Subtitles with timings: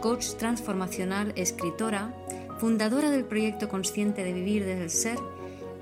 [0.00, 2.14] coach transformacional, escritora,
[2.58, 5.18] fundadora del proyecto Consciente de Vivir desde el Ser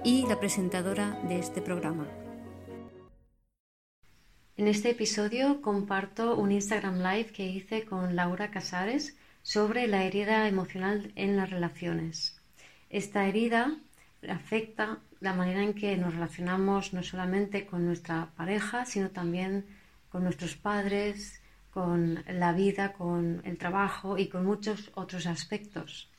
[0.05, 2.07] y la presentadora de este programa.
[4.57, 10.49] En este episodio comparto un Instagram Live que hice con Laura Casares sobre la herida
[10.49, 12.41] emocional en las relaciones.
[12.91, 13.79] Esta herida
[14.29, 19.65] afecta la manera en que nos relacionamos no solamente con nuestra pareja, sino también
[20.09, 21.38] con nuestros padres,
[21.79, 26.11] con la vida, con el trabajo y con muchos otros aspectos.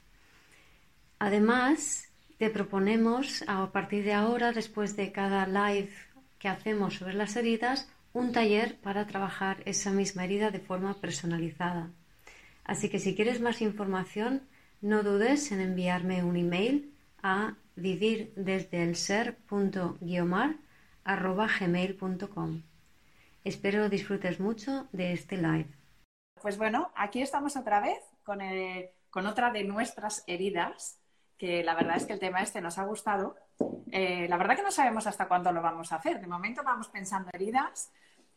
[1.20, 5.92] Además, te proponemos a partir de ahora, después de cada live
[6.38, 11.90] que hacemos sobre las heridas, un taller para trabajar esa misma herida de forma personalizada.
[12.64, 14.44] Así que si quieres más información,
[14.80, 18.96] no dudes en enviarme un email a vivir desde el.
[23.44, 25.70] Espero disfrutes mucho de este live.
[26.42, 28.40] Pues bueno, aquí estamos otra vez con,
[29.10, 31.00] con otra de nuestras heridas,
[31.38, 33.38] que la verdad es que el tema este nos ha gustado.
[33.92, 36.20] Eh, la verdad que no sabemos hasta cuándo lo vamos a hacer.
[36.20, 37.92] De momento vamos pensando heridas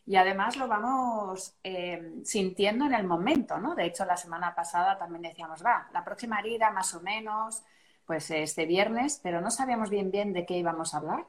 [0.06, 3.75] y además lo vamos eh, sintiendo en el momento, ¿no?
[3.75, 7.62] De hecho, la semana pasada también decíamos, va, la próxima herida más o menos,
[8.06, 11.27] pues este viernes, pero no sabíamos bien bien de qué íbamos a hablar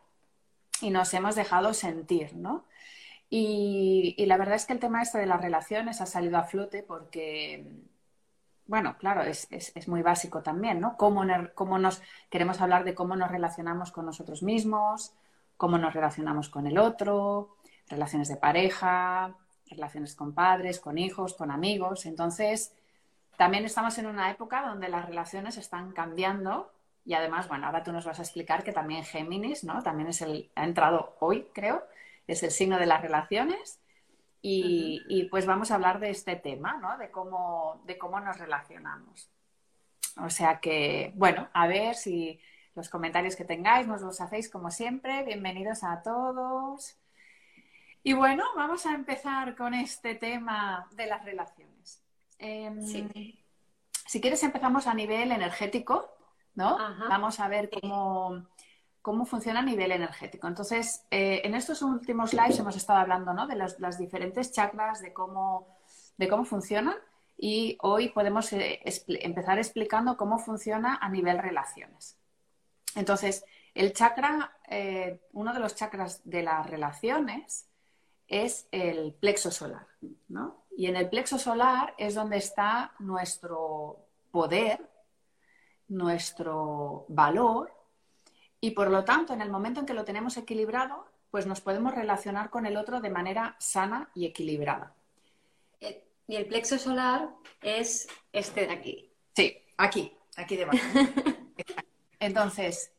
[0.81, 2.65] y nos hemos dejado sentir, ¿no?
[3.35, 6.83] Y, la verdad es que el tema este de las relaciones ha salido a flote
[6.83, 7.65] porque,
[8.67, 9.47] bueno, claro, es,
[9.87, 10.97] muy básico también, ¿no?
[10.97, 11.23] Cómo,
[11.55, 15.15] cómo nos queremos hablar de cómo nos relacionamos con nosotros mismos,
[15.57, 17.57] cómo nos relacionamos con el otro,
[17.87, 19.35] relaciones de pareja,
[19.67, 22.05] relaciones con padres, con hijos, con amigos.
[22.05, 22.75] Entonces,
[23.35, 26.71] también estamos en una época donde las relaciones están cambiando
[27.03, 29.81] y además, bueno, ahora tú nos vas a explicar que también Géminis, ¿no?
[29.81, 31.83] También es el, ha entrado hoy, creo,
[32.27, 33.79] es el signo de las relaciones.
[34.45, 36.97] Y, pues vamos a hablar de este tema, ¿no?
[36.97, 39.29] De cómo, de cómo nos relacionamos.
[40.17, 42.39] O sea que, bueno, a ver si
[42.75, 45.23] los comentarios que tengáis nos los hacéis como siempre.
[45.23, 46.97] Bienvenidos a todos.
[48.03, 52.03] Y bueno, vamos a empezar con este tema de las relaciones.
[52.37, 52.81] Em,
[54.05, 56.11] si quieres, empezamos a nivel energético,
[56.53, 56.77] ¿no?
[57.07, 58.45] Vamos a ver cómo,
[59.03, 60.47] cómo funciona a nivel energético.
[60.47, 63.45] Entonces, eh, en estos últimos lives hemos estado hablando ¿no?
[63.45, 65.77] de las, diferentes chakras, de cómo,
[66.17, 66.95] de cómo funcionan
[67.37, 72.17] y hoy podemos eh, empezar explicando cómo funciona a nivel relaciones.
[72.95, 73.43] Entonces,
[73.75, 77.67] el chakra, eh, uno de los chakras de las relaciones
[78.25, 79.85] es el plexo solar,
[80.29, 80.63] ¿no?
[80.77, 84.89] Y en el plexo solar es donde está nuestro poder,
[85.89, 87.82] nuestro valor
[88.63, 91.93] y por lo tanto, en el momento en que lo tenemos equilibrado, pues nos podemos
[91.93, 94.95] relacionar con el otro de manera sana y equilibrada.
[95.81, 97.27] Eh, y el plexo solar
[97.61, 99.11] es este de aquí.
[99.35, 100.77] Sí, aquí, aquí debajo.
[102.21, 102.93] Entonces,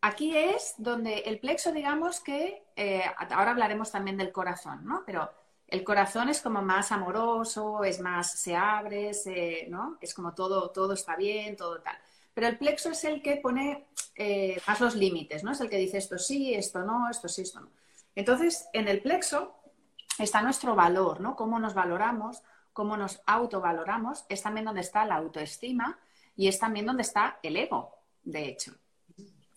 [0.00, 5.02] aquí es donde el plexo, digamos que, eh, ahora hablaremos también del corazón, ¿no?
[5.04, 5.28] Pero
[5.66, 9.10] el corazón es como más amoroso, es más, se abre,
[9.68, 9.98] ¿no?
[10.00, 11.98] Es como todo, todo está bien, todo tal.
[12.34, 15.52] Pero el plexo es el que pone eh, más los límites, ¿no?
[15.52, 17.70] Es el que dice esto sí, esto no, esto sí, esto no.
[18.14, 19.56] Entonces, en el plexo
[20.18, 21.36] está nuestro valor, ¿no?
[21.36, 22.42] Cómo nos valoramos,
[22.72, 25.98] cómo nos autovaloramos, es también donde está la autoestima
[26.36, 28.72] y es también donde está el ego, de hecho.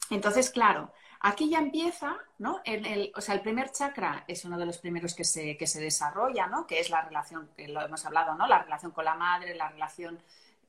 [0.10, 2.62] Entonces, claro, aquí ya empieza, ¿no?
[2.66, 5.82] el, o sea, el primer chakra es uno de los primeros que se, que se
[5.82, 6.68] desarrolla, ¿no?
[6.68, 8.48] Que es la relación, que lo hemos hablado, ¿no?
[8.48, 10.22] La relación con la madre, la relación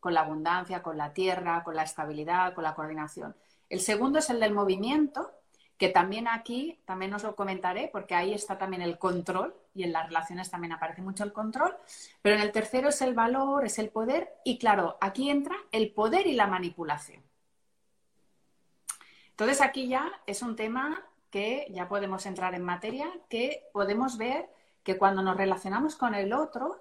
[0.04, 3.34] con la abundancia, con la tierra, con la estabilidad, con la coordinación.
[3.70, 5.32] El segundo es el del movimiento,
[5.78, 9.94] que también aquí, también os lo comentaré, porque ahí está también el control y en
[9.94, 11.74] las relaciones también aparece mucho el control,
[12.20, 15.90] pero en el tercero es el valor, es el poder y claro, aquí entra el
[15.90, 17.22] poder y la manipulación.
[19.30, 24.50] Entonces aquí ya es un tema que ya podemos entrar en materia, que podemos ver
[24.82, 26.78] que cuando nos relacionamos con el otro,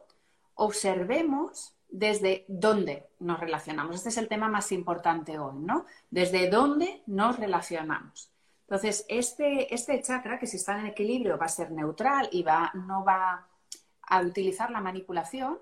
[0.56, 3.96] observemos desde dónde nos relacionamos.
[3.96, 5.86] Este es el tema más importante hoy, ¿no?
[6.10, 8.32] Desde dónde nos relacionamos.
[8.62, 12.72] Entonces, este, este chakra, que si está en equilibrio va a ser neutral y va,
[12.74, 13.48] no va
[14.02, 15.60] a utilizar la manipulación,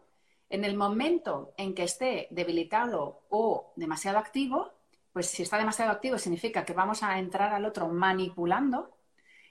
[0.53, 4.73] En el momento en que esté debilitado o demasiado activo,
[5.13, 8.91] pues si está demasiado activo significa que vamos a entrar al otro manipulando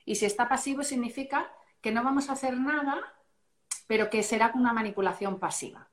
[0.05, 1.50] y si está pasivo significa
[1.81, 2.97] que no vamos a hacer nada,
[3.87, 5.90] pero que será una manipulación pasiva.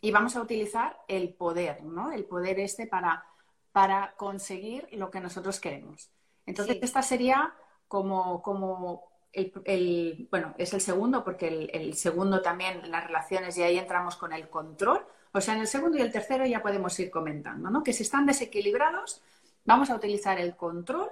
[0.00, 2.12] Y vamos a utilizar el poder, ¿no?
[2.12, 3.24] El poder este para,
[3.72, 6.10] para conseguir lo que nosotros queremos.
[6.46, 7.54] Entonces, esta sería
[7.86, 13.62] como, como el, bueno, es el segundo, porque el, el, segundo también, las relaciones, y
[13.62, 15.04] ahí entramos con el control.
[15.32, 17.82] O sea, en el segundo y el tercero ya podemos ir comentando, ¿no?
[17.82, 19.22] Que si están desequilibrados,
[19.64, 21.10] vamos a utilizar el control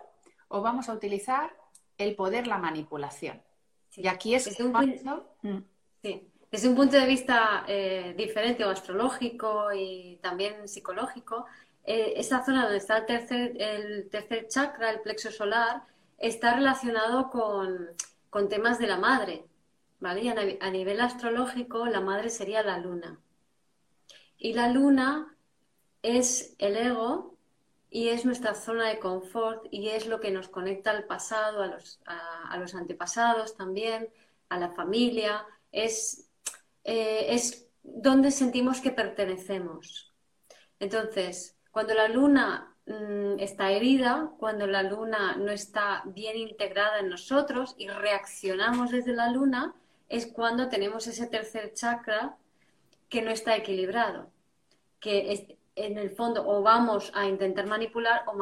[0.49, 1.55] o vamos a utilizar
[1.96, 3.40] el poder, la manipulación.
[3.96, 4.81] Y aquí es punto,
[5.43, 5.58] mm.
[6.50, 11.47] Desde un punto de vista eh, diferente o astrológico y también psicológico,
[11.85, 15.83] eh, esa zona donde está el tercer, el tercer chakra, el plexo solar,
[16.19, 17.89] está relacionado con,
[18.31, 19.45] con temas de la madre.
[20.00, 20.59] ¿vale?
[20.61, 23.19] A, nivel astrológico, la madre sería la luna.
[24.37, 25.37] Y la luna
[26.03, 27.37] es el ego
[27.91, 31.67] y es nuestra zona de confort y es lo que nos conecta al pasado, a
[31.67, 34.09] los, a, los antepasados también,
[34.49, 36.28] a la familia, es,
[36.90, 40.11] eh, es donde sentimos que pertenecemos.
[40.81, 47.11] Entonces, cuando la luna mm, está herida, cuando la luna no está bien integrada en
[47.11, 49.75] nosotros y reaccionamos desde la luna,
[50.08, 52.38] es cuando tenemos ese tercer chakra
[53.11, 54.31] que no está equilibrado,
[54.99, 58.32] que en el fondo o vamos a intentar manipular o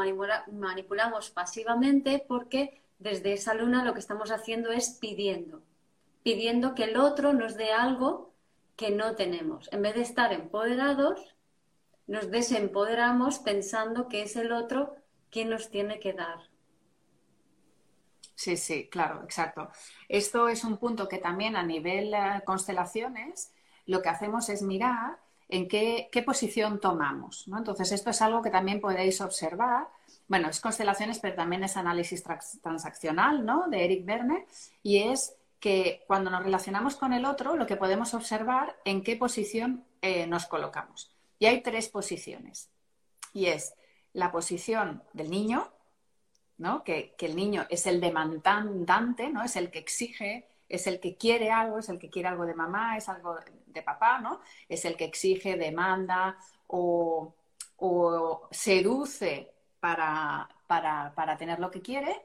[0.52, 5.62] manipulamos pasivamente porque desde esa luna lo que estamos haciendo es pidiendo,
[6.22, 8.35] pidiendo que el otro nos dé algo
[8.76, 9.68] que no tenemos.
[9.72, 11.34] En vez de estar empoderados,
[12.06, 14.94] nos desempoderamos pensando que es el otro
[15.30, 16.38] quien nos tiene que dar.
[18.34, 19.70] Sí, sí, claro, exacto.
[20.08, 23.52] Esto es un punto que también a nivel eh, constelaciones
[23.86, 25.18] lo que hacemos es mirar
[25.48, 27.48] en qué, posición tomamos.
[27.48, 27.58] ¿no?
[27.58, 29.88] Entonces, esto es algo que también podéis observar.
[30.28, 32.22] Bueno, es constelaciones, pero también es análisis
[32.62, 33.68] transaccional, ¿no?
[33.68, 34.46] De Eric Verne,
[34.82, 39.16] y es que cuando nos relacionamos con el otro, lo que podemos observar en qué
[39.16, 41.10] posición eh, nos colocamos.
[41.38, 42.70] Y hay tres posiciones.
[43.32, 43.74] Y es
[44.12, 45.70] la posición del niño,
[46.58, 46.84] ¿no?
[46.84, 49.42] Que, que el niño es el demandante, ¿no?
[49.42, 52.54] Es el que exige, es el que quiere algo, es el que quiere algo de
[52.54, 53.36] mamá, es algo
[53.66, 54.40] de papá, ¿no?
[54.68, 56.36] Es el que exige, demanda
[56.66, 57.34] o,
[58.50, 62.22] seduce para, para, tener lo que quiere.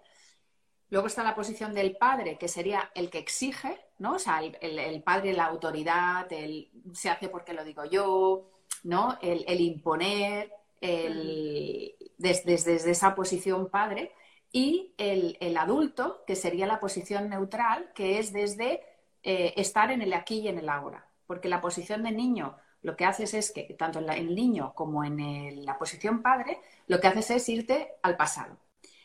[0.91, 4.15] Luego está la posición del padre, que sería el que exige, ¿no?
[4.15, 8.51] O sea, el, padre, la autoridad, el se hace porque lo digo yo,
[8.83, 9.17] ¿no?
[9.21, 14.11] El, imponer, el, desde, desde, esa posición padre.
[14.51, 18.83] Y el, adulto, que sería la posición neutral, que es desde
[19.23, 22.97] eh, estar en el aquí y en el ahora porque la posición de niño lo
[22.97, 27.07] que haces es que, tanto en, el niño como en la posición padre, lo que
[27.07, 28.57] haces es irte al pasado.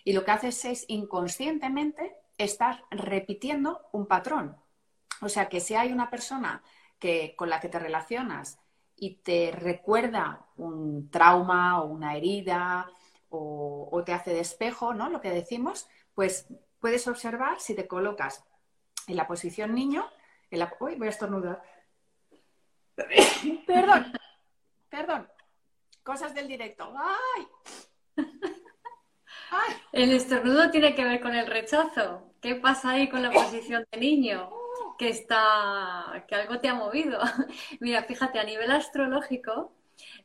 [0.06, 4.56] Y lo que haces es inconscientemente estar repitiendo un patrón.
[5.20, 6.62] O sea que si hay una persona
[7.00, 8.60] que, con la que te relacionas
[8.94, 12.88] y te recuerda un trauma o una herida
[13.30, 15.10] o, te hace despejo, ¿no?
[15.10, 16.46] Lo que decimos, pues
[16.78, 18.44] puedes observar si te colocas
[19.08, 20.08] en la posición niño,
[20.52, 20.68] en.
[20.78, 21.60] Uy, voy a estornudar
[23.66, 24.12] Perdón,
[24.88, 25.28] perdón.
[26.04, 26.94] Cosas del directo.
[26.96, 28.54] ¡Ay!
[29.92, 32.22] El estornudo tiene que ver con el rechazo.
[32.40, 34.50] ¿Qué pasa ahí con la posición de niño?
[34.98, 37.20] Que está, que algo te ha movido.
[37.80, 39.72] Mira, fíjate, a nivel astrológico,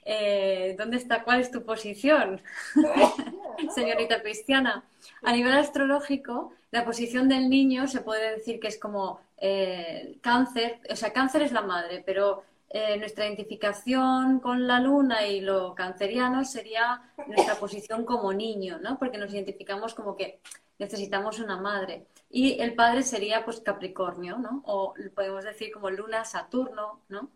[0.06, 1.24] eh, ¿dónde está?
[1.24, 2.42] ¿Cuál es tu posición?
[3.76, 4.84] Señorita cristiana.
[5.24, 10.80] A nivel astrológico, la posición del niño se puede decir que es como eh, cáncer,
[10.90, 12.44] o sea, cáncer es la madre, pero
[12.74, 18.98] eh, nuestra identificación con la luna y lo canceriano sería nuestra posición como niño, ¿no?
[18.98, 20.40] Porque nos identificamos como que
[20.80, 22.08] necesitamos una madre.
[22.30, 24.64] Y el padre sería pues Capricornio, ¿no?
[24.66, 27.30] O podemos decir como luna, Saturno, ¿no?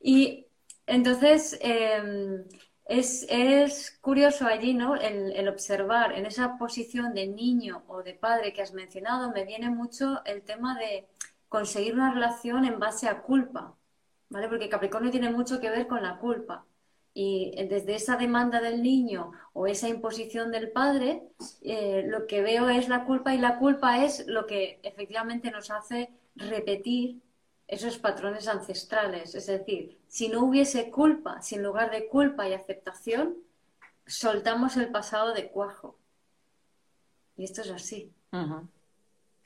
[0.00, 0.46] Y
[0.86, 2.44] entonces em,
[2.86, 4.96] es, curioso allí, ¿no?
[4.96, 9.70] El, observar en esa posición de niño o de padre que has mencionado, me viene
[9.70, 11.06] mucho el tema de
[11.48, 13.76] conseguir una relación en base a culpa,
[14.32, 14.48] ¿vale?
[14.48, 16.64] Porque Capricornio tiene mucho que ver con la culpa.
[17.14, 21.22] Y desde esa demanda del niño o esa imposición del padre,
[21.60, 25.70] eh, lo que veo es la culpa y la culpa es lo que efectivamente nos
[25.70, 27.20] hace repetir
[27.68, 29.34] esos patrones ancestrales.
[29.34, 33.36] Es decir, si no hubiese culpa, si en lugar de culpa y aceptación,
[34.06, 35.98] soltamos el pasado de cuajo.
[37.36, 38.10] Y esto es así.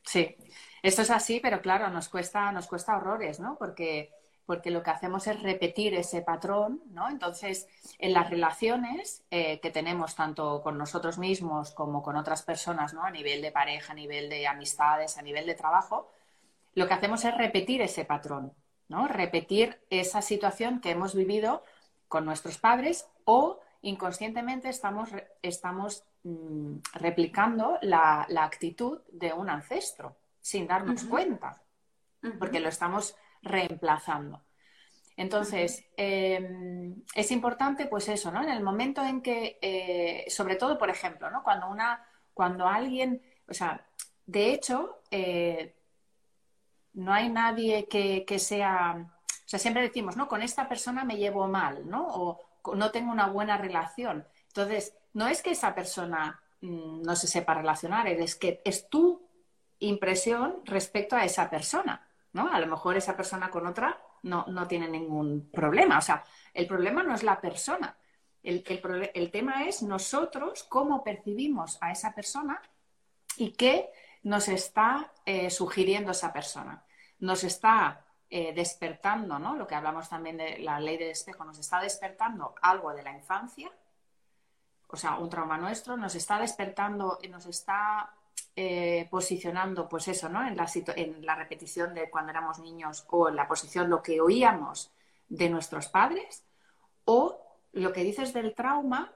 [0.05, 0.37] Sí,
[0.85, 3.57] esto es así, pero claro, nos cuesta, nos cuesta horrores, ¿no?
[3.59, 4.13] Porque
[4.47, 7.09] porque lo que hacemos es repetir ese patrón, ¿no?
[7.11, 12.95] Entonces, en las relaciones eh, que tenemos tanto con nosotros mismos como con otras personas,
[12.95, 13.03] ¿no?
[13.03, 16.11] A nivel de pareja, a nivel de amistades, a nivel de trabajo,
[16.75, 18.53] lo que hacemos es repetir ese patrón,
[18.89, 19.09] ¿no?
[19.09, 21.65] Repetir esa situación que hemos vivido
[22.07, 25.11] con nuestros padres o inconscientemente estamos,
[25.43, 31.61] estamos mm, replicando la, actitud de un ancestro sin darnos cuenta,
[32.39, 34.43] porque lo estamos reemplazando.
[35.17, 38.43] Entonces, em, es importante, pues eso, ¿no?
[38.43, 41.43] En el momento en que, eh, sobre todo, por ejemplo, ¿no?
[41.43, 43.87] Cuando una, cuando alguien, o sea,
[44.27, 45.75] de hecho, eh,
[46.95, 50.29] no hay nadie que, que, sea, o sea, siempre decimos, ¿no?
[50.29, 52.07] Con esta persona me llevo mal, ¿no?
[52.09, 52.41] O
[52.75, 54.27] no tengo una buena relación.
[54.49, 59.27] Entonces, no es que esa persona mm, no se sepa relacionar, es que es tu
[59.79, 62.06] impresión respecto a esa persona.
[62.37, 62.53] ¿No?
[62.53, 65.97] A lo mejor esa persona con otra no, no tiene ningún problema.
[65.97, 67.97] O sea, el problema no es la persona.
[68.43, 68.63] El,
[69.15, 72.61] el, tema es nosotros cómo percibimos a esa persona
[73.39, 73.91] y qué
[74.23, 76.85] nos está eh, sugiriendo esa persona.
[77.21, 79.57] Nos está eh, despertando, ¿no?
[79.57, 83.13] Lo que hablamos también de la ley del espejo, nos está despertando algo de la
[83.13, 83.73] infancia,
[84.89, 88.15] o sea, un trauma nuestro, nos está despertando, y nos está
[88.59, 90.47] eh, posicionando, pues eso, ¿no?
[90.47, 94.19] En la, en la repetición de cuando éramos niños o en la posición lo que
[94.19, 94.91] oíamos
[95.29, 96.43] de nuestros padres,
[97.05, 97.39] o
[97.73, 99.13] lo que dices del trauma,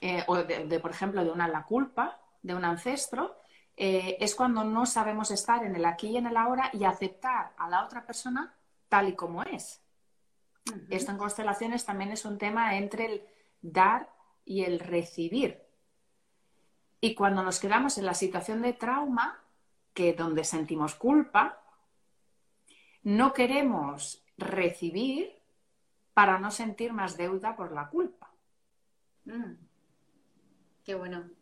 [0.00, 3.36] eh, o de, por ejemplo, de una la culpa de un ancestro,
[3.76, 7.52] eh, es cuando no sabemos estar en el aquí y en el ahora y aceptar
[7.58, 8.54] a la otra persona
[8.88, 9.82] tal y como es.
[10.88, 13.22] Esto en constelaciones también es un tema entre el
[13.60, 14.08] dar
[14.44, 15.67] y el recibir.
[17.00, 19.40] Y cuando nos quedamos en la situación de trauma,
[19.94, 21.60] que donde sentimos culpa,
[23.02, 25.32] no queremos recibir
[26.14, 28.30] para no sentir más deuda por la culpa.
[29.24, 29.54] Mm.
[30.84, 31.37] Qué bueno.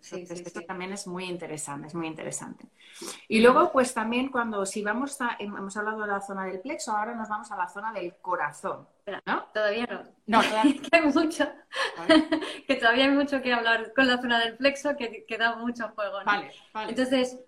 [0.00, 2.66] Sí, esto también es muy interesante, es muy interesante.
[3.26, 6.92] Y luego, pues también cuando si vamos a, hemos hablado de la zona del plexo,
[6.92, 8.86] ahora nos vamos a la zona del corazón.
[9.26, 9.44] ¿no?
[9.52, 10.02] Todavía no.
[10.26, 11.48] No, todavía que hay mucho,
[12.66, 15.88] que todavía hay mucho que hablar con la zona del plexo, que, que da mucho
[15.94, 16.18] juego.
[16.24, 16.90] Vale, vale.
[16.90, 17.38] Entonces,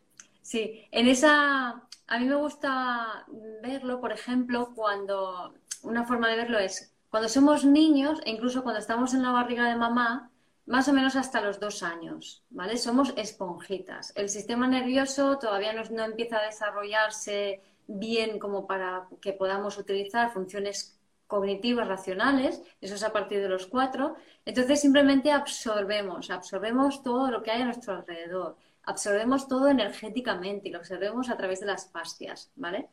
[0.43, 3.27] sí, en esa, a mí me gusta
[3.63, 8.81] verlo, por ejemplo, cuando, una forma de verlo es, cuando somos niños, e incluso cuando
[8.81, 10.30] estamos en la barriga de mamá,
[10.71, 12.77] más o menos hasta los dos años, ¿vale?
[12.77, 14.13] Somos esponjitas.
[14.15, 20.97] El sistema nervioso todavía no, empieza a desarrollarse bien como para que podamos utilizar funciones
[21.27, 24.15] cognitivas, racionales, eso es a partir de los cuatro.
[24.45, 30.71] Entonces simplemente absorbemos, absorbemos todo lo que hay a nuestro alrededor, absorbemos todo energéticamente y
[30.71, 32.89] lo absorbemos a través de las fascias, ¿vale?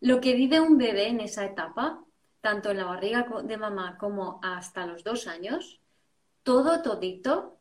[0.00, 2.04] Lo que vive un bebé en esa etapa,
[2.42, 5.80] tanto en la barriga de mamá como hasta los dos años,
[6.46, 7.58] todo todito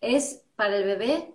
[0.00, 1.32] es para el bebé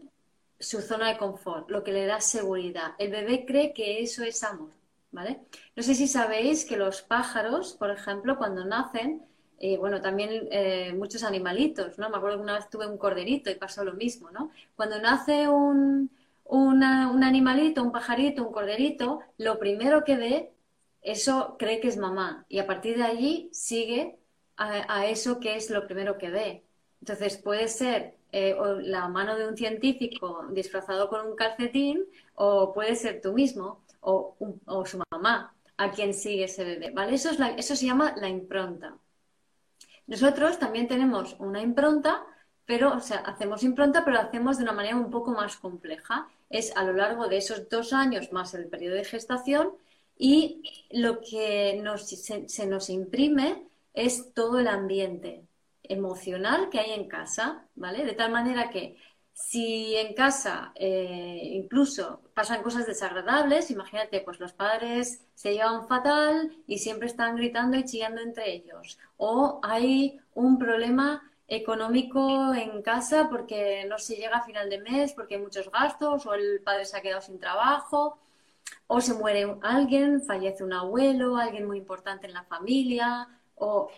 [0.60, 2.96] su zona de confort, lo que le da seguridad.
[2.98, 4.72] El bebé cree que eso es amor,
[5.10, 5.40] ¿vale?
[5.78, 9.26] No sé si sabéis que los pájaros, por ejemplo, cuando nacen,
[9.60, 12.10] eh, bueno, también eh, muchos animalitos, ¿no?
[12.10, 14.52] Me acuerdo que una vez tuve un corderito y pasó lo mismo, ¿no?
[14.76, 16.12] Cuando nace un,
[16.44, 20.52] un animalito, un pajarito, un corderito, lo primero que ve,
[21.02, 24.20] eso cree que es mamá y a partir de allí sigue
[24.58, 26.64] a eso que es lo primero que ve.
[27.04, 32.06] Entonces puede ser eh, la mano de un científico disfrazado con un calcetín
[32.36, 34.38] o puede ser tú mismo o,
[34.86, 36.92] su mamá a quien sigue ese bebé.
[36.92, 37.16] ¿vale?
[37.16, 38.98] Eso, es eso se llama la impronta.
[40.08, 42.26] Nosotros también tenemos una impronta,
[42.64, 46.30] pero, o sea, hacemos impronta, pero lo hacemos de una manera un poco más compleja.
[46.50, 49.74] Es a lo largo de esos dos años más el periodo de gestación
[50.18, 51.84] y lo que
[52.48, 55.46] se nos imprime es todo el ambiente,
[55.84, 58.06] emocional que hay en casa, ¿vale?
[58.06, 58.98] De tal manera que
[59.34, 66.56] si en casa eh, incluso pasan cosas desagradables, imagínate, pues los padres se llevan fatal
[66.68, 69.00] y siempre están gritando y chillando entre ellos.
[69.18, 75.14] O hay un problema económico en casa porque no se llega a final de mes
[75.14, 78.20] porque hay muchos gastos o el padre se ha quedado sin trabajo
[78.88, 83.90] o se muere alguien, fallece un abuelo, alguien muy importante en la familia o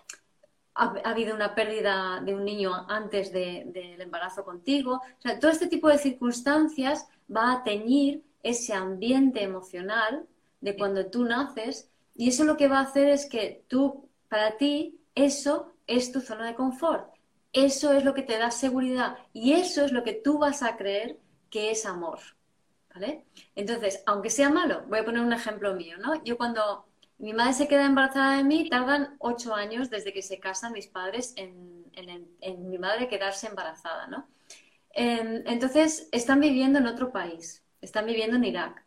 [0.75, 5.01] ha, habido una pérdida de un niño antes del embarazo contigo.
[5.17, 10.27] O sea, todo este tipo de circunstancias va a teñir ese ambiente emocional
[10.62, 14.58] de cuando tú naces y eso lo que va a hacer es que tú, para
[14.58, 17.10] ti, eso es tu zona de confort.
[17.53, 20.75] Eso es lo que te da seguridad y eso es lo que tú vas a
[20.77, 22.20] creer que es amor.
[22.94, 23.25] ¿Vale?
[23.55, 26.24] Entonces, aunque sea malo, voy a poner un ejemplo mío, ¿no?
[26.24, 26.85] Yo cuando
[27.18, 30.88] Mi madre se queda embarazada de mí, tardan ocho años desde que se casan mis
[30.88, 31.86] padres en,
[32.70, 34.28] mi madre quedarse embarazada, ¿no?
[34.92, 38.86] Em, entonces, están viviendo en otro país, están viviendo en Irak.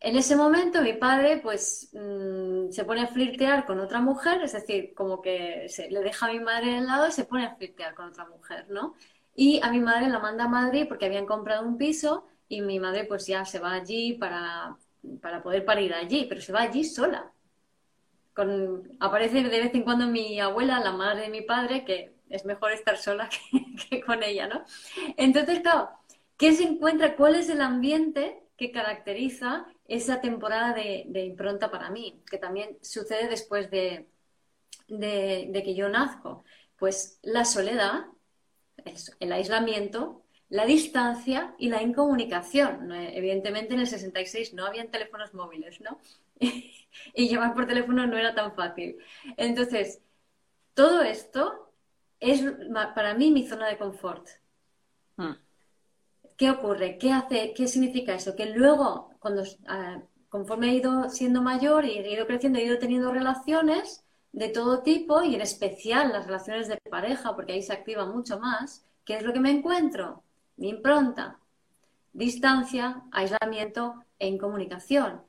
[0.00, 4.52] En ese momento mi padre pues mm, se pone a flirtear con otra mujer, es
[4.52, 7.54] decir, como que se, le deja a mi madre al lado y se pone a
[7.56, 8.94] flirtear con otra mujer, ¿no?
[9.34, 12.78] Y a mi madre la manda a Madrid porque habían comprado un piso y mi
[12.80, 14.76] madre pues ya se va allí para,
[15.20, 17.32] para poder parir allí, pero se va allí sola.
[18.34, 22.44] Con, aparece de vez en cuando mi abuela, la madre de mi padre, que es
[22.44, 23.28] mejor estar sola
[23.90, 24.64] que, con ella, ¿no?
[25.16, 25.90] Entonces, claro,
[26.36, 27.16] ¿qué se encuentra?
[27.16, 33.28] ¿Cuál es el ambiente que caracteriza esa temporada de, impronta para mí, que también sucede
[33.28, 34.06] después de,
[34.88, 36.44] que yo nazco.
[36.78, 38.06] Pues la soledad,
[39.20, 42.92] el aislamiento, la distancia y la incomunicación.
[42.92, 45.98] Evidentemente en el 66 no habían teléfonos móviles, ¿no?
[47.14, 48.98] y llamar por teléfono no era tan fácil.
[49.36, 50.00] Entonces,
[50.74, 51.72] todo esto
[52.20, 52.42] es
[52.94, 54.28] para mí mi zona de confort.
[55.16, 55.34] Hmm.
[56.36, 56.98] ¿Qué ocurre?
[56.98, 57.52] ¿Qué hace?
[57.54, 58.34] ¿Qué significa eso?
[58.34, 62.78] Que luego, cuando ah, conforme he ido siendo mayor y he ido creciendo, he ido
[62.78, 67.72] teniendo relaciones de todo tipo y en especial las relaciones de pareja, porque ahí se
[67.72, 68.84] activa mucho más.
[69.04, 70.23] ¿Qué es lo que me encuentro?
[70.56, 71.38] Mi impronta,
[72.12, 75.22] distancia, aislamiento e incomunicación.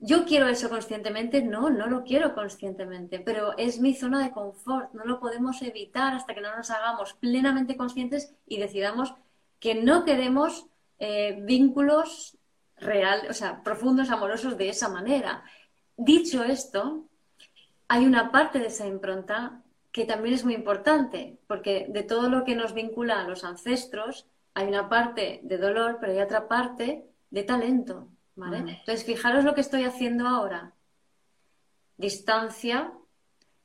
[0.00, 1.42] ¿Yo quiero eso conscientemente?
[1.42, 4.92] No, no lo quiero conscientemente, pero es mi zona de confort.
[4.94, 9.14] No lo podemos evitar hasta que no nos hagamos plenamente conscientes y decidamos
[9.58, 10.66] que no queremos
[11.00, 12.38] eh, vínculos
[12.76, 15.42] reales, o sea, profundos, amorosos de esa manera.
[15.96, 17.08] Dicho esto,
[17.88, 19.62] hay una parte de esa impronta
[19.98, 24.28] que también es muy importante, porque de todo lo que nos vincula a los ancestros,
[24.54, 28.06] hay una parte de dolor, pero hay otra parte de talento.
[28.36, 28.58] ¿vale?
[28.58, 30.72] Entonces, fijaros lo que estoy haciendo ahora.
[31.96, 32.92] Distancia,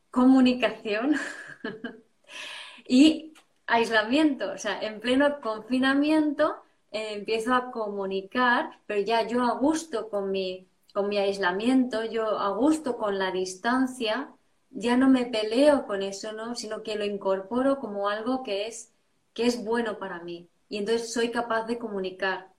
[0.10, 1.16] comunicación
[2.88, 3.36] y
[3.68, 6.56] aislamiento, o sea, en pleno confinamiento
[6.92, 12.40] eh, empiezo a comunicar, pero ya yo a gusto con mi, con mi aislamiento, yo
[12.40, 14.34] a gusto con la distancia,
[14.74, 16.56] ya no me peleo con eso, ¿no?
[16.56, 18.92] Sino que lo incorporo como algo que es,
[19.34, 20.50] que es bueno para mí.
[20.68, 22.50] Y entonces soy capaz de comunicar.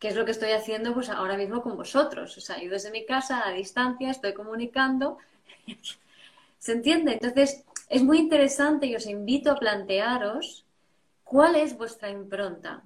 [0.00, 2.36] ¿Qué es lo que estoy haciendo pues ahora mismo con vosotros?
[2.36, 5.18] O sea, yo desde mi casa a distancia estoy comunicando.
[6.58, 7.12] ¿Se entiende?
[7.12, 10.64] Entonces, es muy interesante y os invito a plantearos
[11.22, 12.82] cuál es vuestra impronta.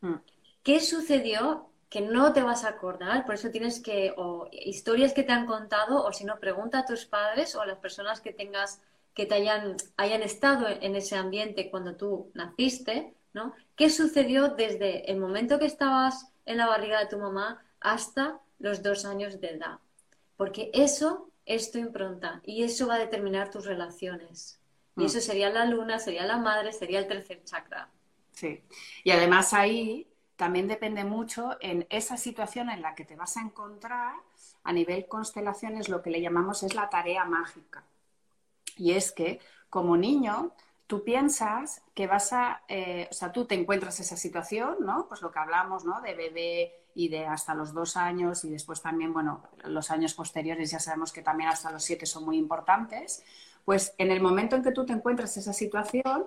[0.00, 0.16] Hmm.
[0.62, 3.24] ¿Qué sucedió que no te vas a acordar?
[3.24, 6.84] Por eso tienes que, o historias que te han contado, o si no, pregunta a
[6.84, 8.82] tus padres o a las personas que tengas,
[9.14, 13.54] que te hayan, hayan estado en ese ambiente cuando tú naciste, ¿no?
[13.76, 18.82] ¿Qué sucedió desde el momento que estabas en la barriga de tu mamá hasta los
[18.82, 19.78] dos años de edad?
[20.36, 24.58] Porque eso es tu impronta y eso va a determinar tus relaciones.
[24.96, 25.06] Y mm.
[25.06, 27.88] eso sería la luna, sería la madre, sería el tercer chakra.
[28.32, 28.64] Sí.
[29.04, 33.42] Y además ahí también depende mucho en esa situación en la que te vas a
[33.42, 34.14] encontrar
[34.64, 37.84] a nivel constelaciones, lo que le llamamos es la tarea mágica.
[38.76, 40.52] Y es que como niño
[40.86, 45.06] tú piensas que vas a, eh, o sea, tú te encuentras esa situación, ¿no?
[45.08, 46.00] Pues lo que hablamos, ¿no?
[46.00, 50.70] De bebé y de hasta los dos años y después también, bueno, los años posteriores
[50.70, 53.24] ya sabemos que también hasta los siete son muy importantes.
[53.64, 56.26] Pues en el momento en que tú te encuentras esa situación,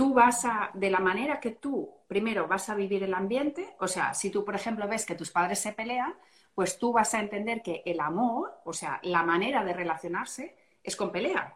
[0.00, 3.86] tú vas a, de la manera que tú primero vas a vivir el ambiente, o
[3.86, 6.14] sea, si tú, por ejemplo, ves que tus padres se pelean,
[6.54, 10.96] pues tú vas a entender que el amor, o sea, la manera de relacionarse es
[10.96, 11.54] con pelea.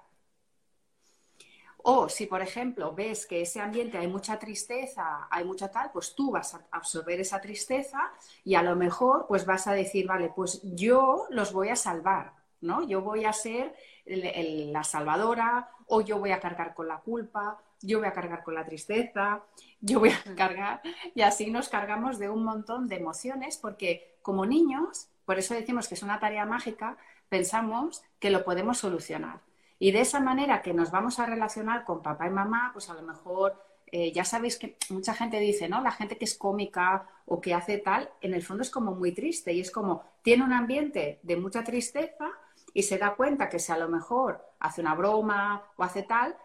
[1.85, 6.15] O si, por ejemplo, ves que ese ambiente hay mucha tristeza, hay mucha tal, pues
[6.15, 8.13] tú vas a absorber esa tristeza
[8.45, 12.35] y a lo mejor pues vas a decir, vale, pues yo los voy a salvar,
[12.61, 12.87] ¿no?
[12.87, 17.99] Yo voy a ser la salvadora o yo voy a cargar con la culpa, yo
[17.99, 19.43] voy a cargar con la tristeza,
[19.81, 20.81] yo voy a cargar
[21.15, 25.89] y así nos cargamos de un montón de emociones porque como niños, por eso decimos
[25.89, 26.97] que es una tarea mágica,
[27.29, 29.41] pensamos que lo podemos solucionar.
[29.79, 32.95] Y de esa manera que nos vamos a relacionar con papá y mamá, pues a
[32.95, 33.61] lo mejor
[33.97, 35.81] eh, ya sabéis que mucha gente dice, ¿no?
[35.81, 39.13] La gente que es cómica o que hace tal, en el fondo es como muy
[39.13, 42.31] triste y es como tiene un ambiente de mucha tristeza
[42.73, 46.37] y se da cuenta que si a lo mejor hace una broma o hace tal,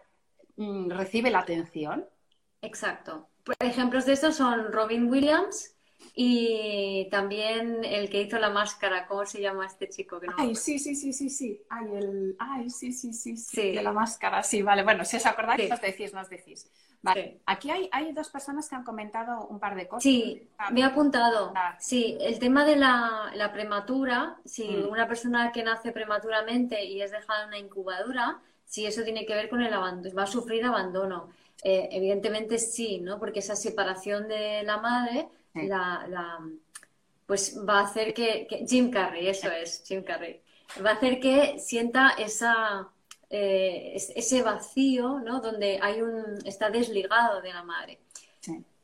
[0.60, 2.06] mm, recibe la atención.
[2.62, 3.28] Exacto.
[3.58, 5.74] Ejemplos de esto son Robin Williams,
[6.14, 10.20] y también el que hizo la máscara, ¿cómo se llama este chico?
[10.36, 11.62] ay, sí, sí, sí, sí, sí.
[11.68, 12.36] Ay, el...
[12.38, 14.82] Ay, sí, sí, sí, sí, De la máscara, sí, vale.
[14.82, 16.70] Bueno, si os acordáis, nos decís, nos decís.
[17.02, 17.40] Vale.
[17.46, 20.02] Aquí hay, hay, dos personas que han comentado un par de cosas.
[20.02, 21.54] Sí, me he apuntado.
[21.78, 24.88] Sí, el tema de la, la prematura, si mm.
[24.90, 29.34] una persona que nace prematuramente y es dejada en una incubadora, si eso tiene que
[29.34, 31.30] ver con el abandono, va a sufrir abandono.
[31.62, 33.18] Eh, evidentemente sí, ¿no?
[33.18, 36.38] Porque esa separación de la madre la, la,
[37.26, 40.40] pues va a hacer que, que, Jim Carrey, eso es, Jim Carrey,
[40.84, 42.88] va a hacer que sienta esa
[43.28, 45.40] eh, ese vacío, ¿no?
[45.40, 47.98] Donde hay un, está desligado de la madre.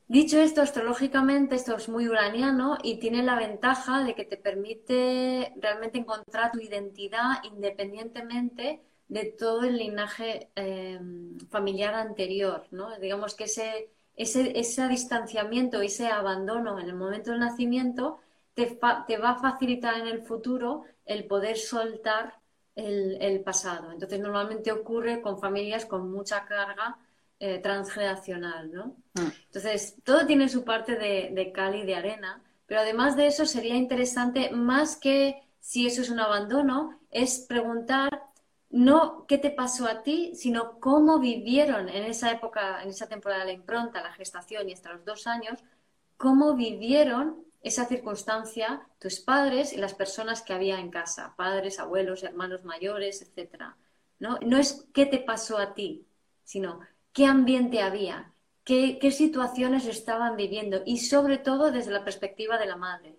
[0.09, 5.53] Dicho esto, astrológicamente esto es muy uraniano y tiene la ventaja de que te permite
[5.57, 11.01] realmente encontrar tu identidad independientemente de todo el linaje eh,
[11.49, 12.99] familiar anterior, ¿no?
[12.99, 18.19] Digamos que ese, ese, ese distanciamiento, ese abandono en el momento del nacimiento
[18.55, 22.41] te, te va a facilitar en el futuro el poder soltar
[22.75, 23.91] el, pasado.
[23.91, 26.99] Entonces, normalmente ocurre con familias con mucha carga
[27.39, 28.97] eh, transgeneracional, ¿no?
[29.15, 29.29] Mm.
[29.47, 33.47] Entonces, todo tiene su parte de, de cal y de arena, pero además de eso
[33.47, 38.26] sería interesante, más que si eso es un abandono, es preguntar
[38.77, 43.41] no qué te pasó a ti, sino cómo vivieron en esa época, en esa temporada
[43.41, 45.65] de la impronta, la gestación y hasta los dos años,
[46.19, 52.23] cómo vivieron esa circunstancia tus padres y las personas que había en casa, padres, abuelos,
[52.23, 53.75] hermanos mayores, etc.
[54.19, 54.39] ¿no?
[54.41, 56.07] no es qué te pasó a ti,
[56.45, 56.81] sino
[57.15, 62.77] qué ambiente había, qué, situaciones estaban viviendo y sobre todo desde la perspectiva de la
[62.77, 63.17] madre.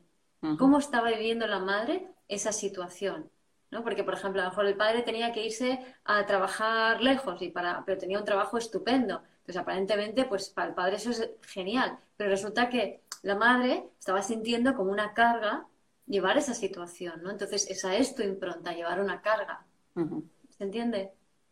[0.60, 3.32] ¿Cómo estaba viviendo la madre esa situación?
[3.72, 3.84] ¿No?
[3.84, 7.50] Porque, por ejemplo, a lo mejor el padre tenía que irse a trabajar lejos, y
[7.50, 9.22] para, pero tenía un trabajo estupendo.
[9.40, 11.98] Entonces, aparentemente, pues para el padre eso es genial.
[12.16, 15.68] Pero resulta que la madre estaba sintiendo como una carga
[16.06, 17.32] llevar esa situación, ¿no?
[17.32, 19.66] Entonces, esa es tu impronta, llevar una carga.
[20.58, 21.12] ¿Se entiende?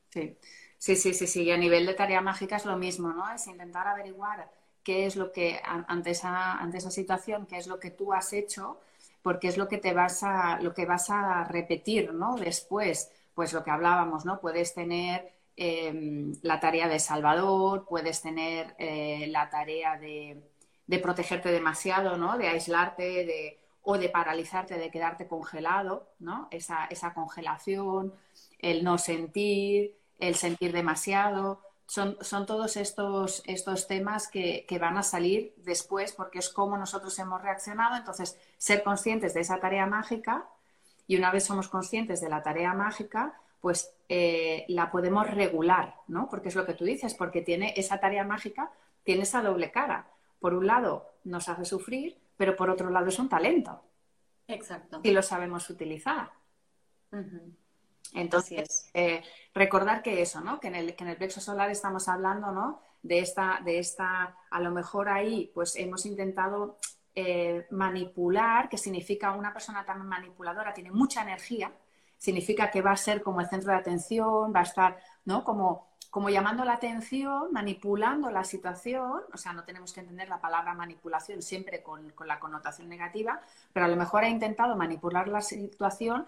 [0.10, 0.38] Sí.
[0.78, 1.44] Sí, sí, sí, sí.
[1.44, 3.34] Y a nivel de tarea mágica es lo mismo, ¿no?
[3.34, 4.50] Es intentar averiguar
[4.84, 8.34] qué es lo que, ante esa, ante esa situación, qué es lo que tú has
[8.34, 8.80] hecho,
[9.26, 12.36] porque es lo que te vas a, lo que vas a repetir, ¿no?
[12.38, 14.40] Después, pues lo que hablábamos, ¿no?
[14.40, 20.44] Puedes tener em, la tarea de Salvador, puedes tener eh, la tarea de
[20.88, 22.38] de protegerte demasiado, ¿no?
[22.38, 26.48] De aislarte de, o de paralizarte, de quedarte congelado, ¿no?
[26.52, 28.14] Esa, esa congelación,
[28.60, 31.62] el no sentir, el sentir demasiado.
[31.88, 36.78] Son, son todos estos, estos temas que, que, van a salir después porque es como
[36.78, 37.96] nosotros hemos reaccionado.
[37.96, 40.50] Entonces, ser conscientes de esa tarea mágica
[41.08, 46.28] y una vez somos conscientes de la tarea mágica, pues eh, la podemos regular, ¿no?
[46.30, 48.72] Porque es lo que tú dices, porque tiene esa tarea mágica,
[49.04, 50.08] tiene esa doble cara
[50.46, 53.82] por un lado nos hace sufrir, pero por otro lado es un talento.
[54.48, 55.00] Exacto.
[55.02, 56.30] Y lo sabemos utilizar.
[58.16, 59.24] Entonces, eh,
[59.54, 60.60] recordar que eso, ¿no?
[60.60, 62.82] Que en, el, que en el plexo solar estamos hablando, ¿no?
[63.04, 66.78] De esta, de esta, a lo mejor ahí, pues hemos intentado
[67.14, 71.72] eh, manipular, que significa una persona tan manipuladora, tiene mucha energía,
[72.18, 75.44] significa que va a ser como el centro de atención, va a estar, ¿no?
[75.44, 80.40] Como como llamando la atención, manipulando la situación, o sea, no tenemos que entender la
[80.40, 83.42] palabra manipulación siempre con, la connotación negativa,
[83.74, 86.26] pero a lo mejor ha intentado manipular la situación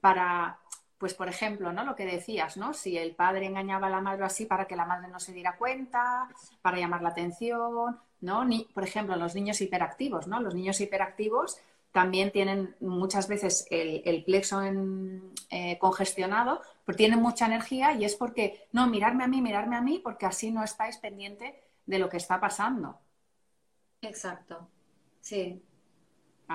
[0.00, 0.58] para,
[0.98, 1.84] pues por ejemplo, ¿no?
[1.84, 2.74] Lo que decías, ¿no?
[2.74, 5.56] Si el padre engañaba a la madre así para que la madre no se diera
[5.56, 6.28] cuenta,
[6.60, 8.44] para llamar la atención, ¿no?
[8.44, 10.40] Ni, por ejemplo, los niños hiperactivos, ¿no?
[10.40, 11.58] Los niños hiperactivos
[11.92, 14.60] también tienen muchas veces el, plexo
[15.50, 19.80] eh, congestionado, pero tienen mucha energía y es porque, no, mirarme a mí, mirarme a
[19.80, 22.98] mí, porque así no estáis pendiente de lo que está pasando.
[24.02, 24.68] Exacto,
[25.20, 25.62] sí.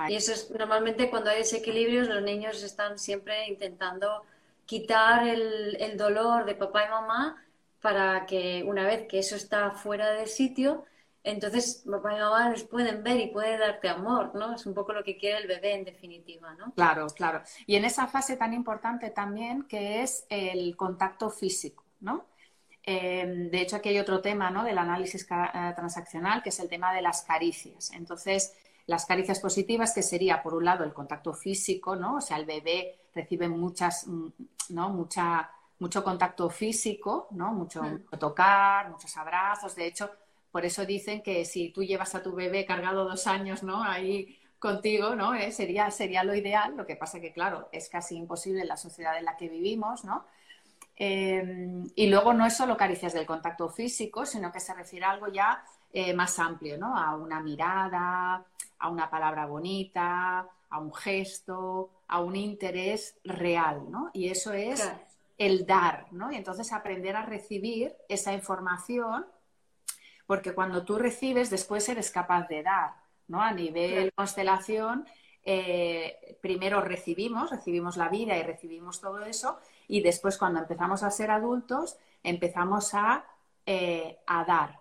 [0.08, 4.24] Y eso es normalmente cuando hay desequilibrios, los niños están siempre intentando
[4.66, 7.44] quitar el, el dolor de papá y mamá
[7.80, 10.84] para que una vez que eso está fuera del sitio,
[11.22, 14.54] entonces papá y mamá les pueden ver y puede darte amor, ¿no?
[14.54, 16.72] Es un poco lo que quiere el bebé en definitiva, ¿no?
[16.74, 17.42] Claro, claro.
[17.66, 22.26] Y en esa fase tan importante también que es el contacto físico, ¿no?
[22.82, 24.64] Em, de hecho, aquí hay otro tema, ¿no?
[24.64, 27.90] Del análisis eh, transaccional, que es el tema de las caricias.
[27.92, 28.54] Entonces,
[28.86, 32.16] las caricias positivas, que sería, por un lado, el contacto físico, ¿no?
[32.16, 34.26] O sea, el bebé recibe muchas, mm,
[34.70, 34.90] ¿no?
[34.90, 37.52] Mucha, mucho contacto físico, ¿no?
[37.52, 38.18] Mucho, mucho mm.
[38.18, 39.74] tocar, muchos abrazos.
[39.74, 40.10] De hecho,
[40.52, 43.82] por eso dicen que si tú llevas a tu bebé cargado dos años, ¿no?
[43.82, 45.34] Ahí contigo, ¿no?
[45.34, 46.76] Eh, sería, sería lo ideal.
[46.76, 50.04] Lo que pasa que, claro, es casi imposible en la sociedad en la que vivimos,
[50.04, 50.24] ¿no?
[50.96, 55.10] Em, y luego no es solo caricias del contacto físico, sino que se refiere a
[55.10, 56.96] algo ya eh, más amplio, ¿no?
[56.96, 58.44] A una mirada,
[58.78, 64.10] a una palabra bonita, a un gesto, a un interés real, ¿no?
[64.12, 64.90] Y eso es
[65.38, 66.30] el dar, ¿no?
[66.32, 69.26] Y entonces aprender a recibir esa información
[70.26, 72.94] porque cuando tú recibes, después eres capaz de dar,
[73.28, 73.42] ¿no?
[73.42, 75.06] A nivel constelación,
[75.44, 81.10] eh, primero recibimos, recibimos la vida y recibimos todo eso, y después cuando empezamos a
[81.10, 83.24] ser adultos, empezamos a,
[83.66, 84.80] eh, a dar,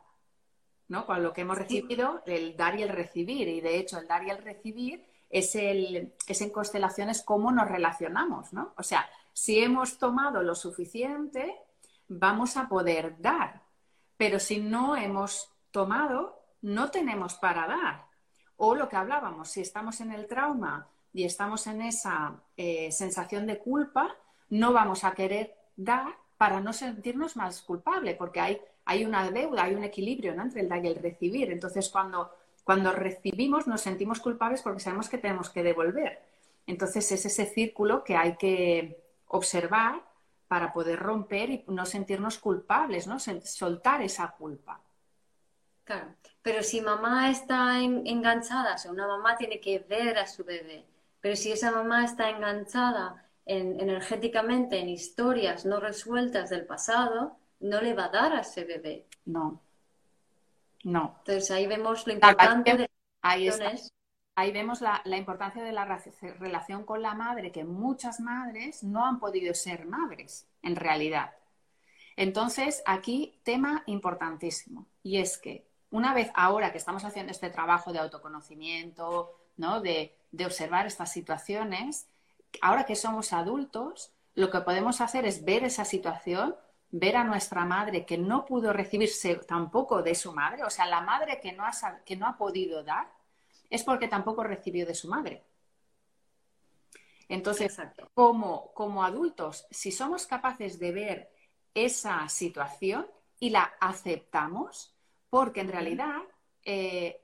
[0.94, 1.08] ¿no?
[1.08, 4.24] Con lo que hemos recibido, el dar y el recibir, y de hecho el dar
[4.24, 8.74] y el recibir es, el, es en constelaciones cómo nos relacionamos, ¿no?
[8.78, 11.56] O sea, si hemos tomado lo suficiente,
[12.08, 13.64] vamos a poder dar,
[14.18, 18.06] pero si no hemos tomado, no tenemos para dar.
[18.58, 23.48] O lo que hablábamos, si estamos en el trauma y estamos en esa eh, sensación
[23.48, 24.16] de culpa,
[24.50, 29.64] no vamos a querer dar para no sentirnos más culpables, porque hay, hay una deuda,
[29.64, 31.52] hay un equilibrio entre el dar y el recibir.
[31.52, 32.32] Entonces, cuando,
[32.64, 36.22] cuando recibimos, nos sentimos culpables porque sabemos que tenemos que devolver.
[36.68, 40.02] Entonces, es ese círculo que hay que observar
[40.48, 43.18] para poder romper y no sentirnos culpables, ¿no?
[43.20, 44.80] Soltar esa culpa.
[45.84, 50.44] Claro, pero si mamá está enganchada, o sea, una mamá tiene que ver a su
[50.44, 50.86] bebé,
[51.20, 57.94] pero si esa mamá está enganchada energéticamente en historias no resueltas del pasado, no le
[57.94, 59.08] va a dar a ese bebé.
[59.26, 59.62] No.
[60.84, 61.16] No.
[61.20, 62.90] Entonces ahí vemos lo importante de
[63.22, 63.50] ahí
[64.36, 65.86] Ahí vemos la, la, importancia de la
[66.40, 71.36] relación con la madre, que muchas madres no han podido ser madres, en realidad.
[72.16, 77.94] Entonces, aquí tema importantísimo, y es que una vez ahora que estamos haciendo este trabajo
[77.94, 79.82] de autoconocimiento, ¿no?
[79.82, 82.08] de, de observar estas situaciones,
[82.60, 86.56] ahora que somos adultos, lo que podemos hacer es ver esa situación,
[86.94, 91.02] ver a nuestra madre que no pudo recibirse tampoco de su madre, o sea, la
[91.02, 91.72] madre que no ha,
[92.06, 93.12] que no ha podido dar,
[93.72, 95.44] es porque tampoco recibió de su madre.
[97.28, 97.76] Entonces,
[98.14, 101.34] como, como adultos, si somos capaces de ver
[101.74, 103.08] esa situación
[103.40, 104.96] y la aceptamos,
[105.32, 106.22] porque en realidad
[106.64, 107.20] eh,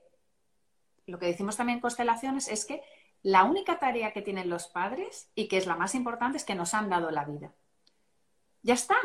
[1.06, 2.82] lo que decimos también en constelaciones es que
[3.22, 6.56] la única tarea que tienen los padres y que es la más importante es que
[6.56, 7.52] nos han dado la vida.
[8.62, 8.96] Ya está,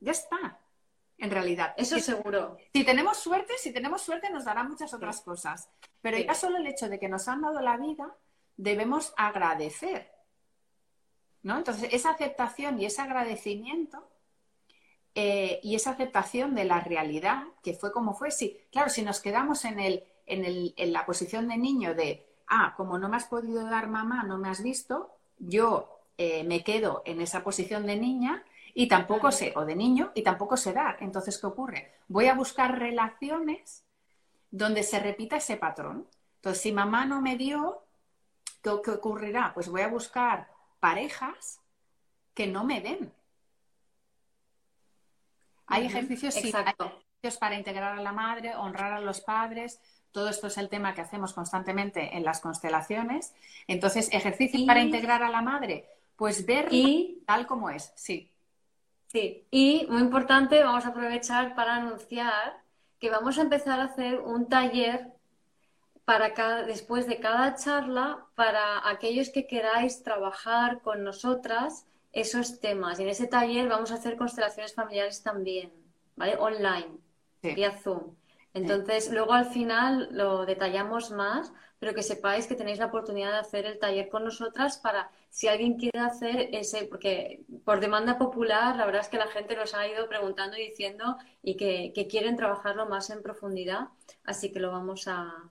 [0.00, 0.60] ya está.
[1.18, 1.72] En realidad.
[1.78, 2.58] Eso seguro.
[2.74, 5.70] Si tenemos suerte, si tenemos suerte nos dará muchas otras cosas.
[6.02, 8.14] Pero ya solo el hecho de que nos han dado la vida,
[8.56, 10.12] debemos agradecer.
[11.42, 11.56] ¿no?
[11.56, 14.06] Entonces, esa aceptación y ese agradecimiento
[15.14, 19.20] eh, y esa aceptación de la realidad, que fue como fue, sí, claro, si nos
[19.20, 23.16] quedamos en, el, en, el, en la posición de niño de ah, como no me
[23.16, 27.86] has podido dar mamá, no me has visto, yo eh, me quedo en esa posición
[27.86, 28.44] de niña
[28.78, 30.98] y tampoco sé, o de niño, y tampoco sé dar.
[31.00, 31.94] Entonces, ¿qué ocurre?
[32.08, 33.86] Voy a buscar relaciones
[34.50, 36.06] donde se repita ese patrón.
[36.34, 37.86] Entonces, si mamá no me dio,
[38.62, 39.52] ¿qué, ocurrirá?
[39.54, 41.58] Pues voy a buscar parejas
[42.34, 43.14] que no me den.
[45.68, 49.80] Hay ejercicios, hay ejercicios para integrar a la madre, honrar a los padres,
[50.12, 53.34] todo esto es el tema que hacemos constantemente en las constelaciones.
[53.68, 56.68] Entonces, ejercicio para integrar a la madre, pues ver
[57.24, 58.35] tal como es, sí.
[59.16, 62.60] Sí, y muy importante, vamos a aprovechar para anunciar
[63.00, 65.14] que vamos a empezar a hacer un taller
[66.04, 73.00] para cada, después de cada charla para aquellos que queráis trabajar con nosotras esos temas.
[73.00, 75.72] Y en ese taller vamos a hacer constelaciones familiares también,
[76.14, 76.36] ¿vale?
[76.36, 76.98] Online,
[77.40, 78.14] vía Zoom.
[78.56, 83.38] Entonces, luego al final lo detallamos más, pero que sepáis que tenéis la oportunidad de
[83.38, 88.74] hacer el taller con nosotras para si alguien quiere hacer ese, porque por demanda popular,
[88.76, 92.36] la verdad es que la gente nos ha ido preguntando y diciendo y que, quieren
[92.36, 93.88] trabajarlo más en profundidad,
[94.24, 95.50] así que lo vamos a,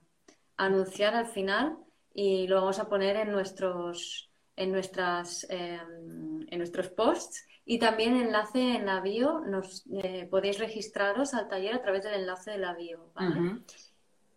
[0.57, 1.77] anunciar al final
[2.13, 8.15] y lo vamos a poner en nuestros, en nuestras, em, en nuestros posts y también
[8.15, 12.57] enlace en la bio, nos, eh, podéis registraros al taller a través del enlace de
[12.59, 13.11] la bio.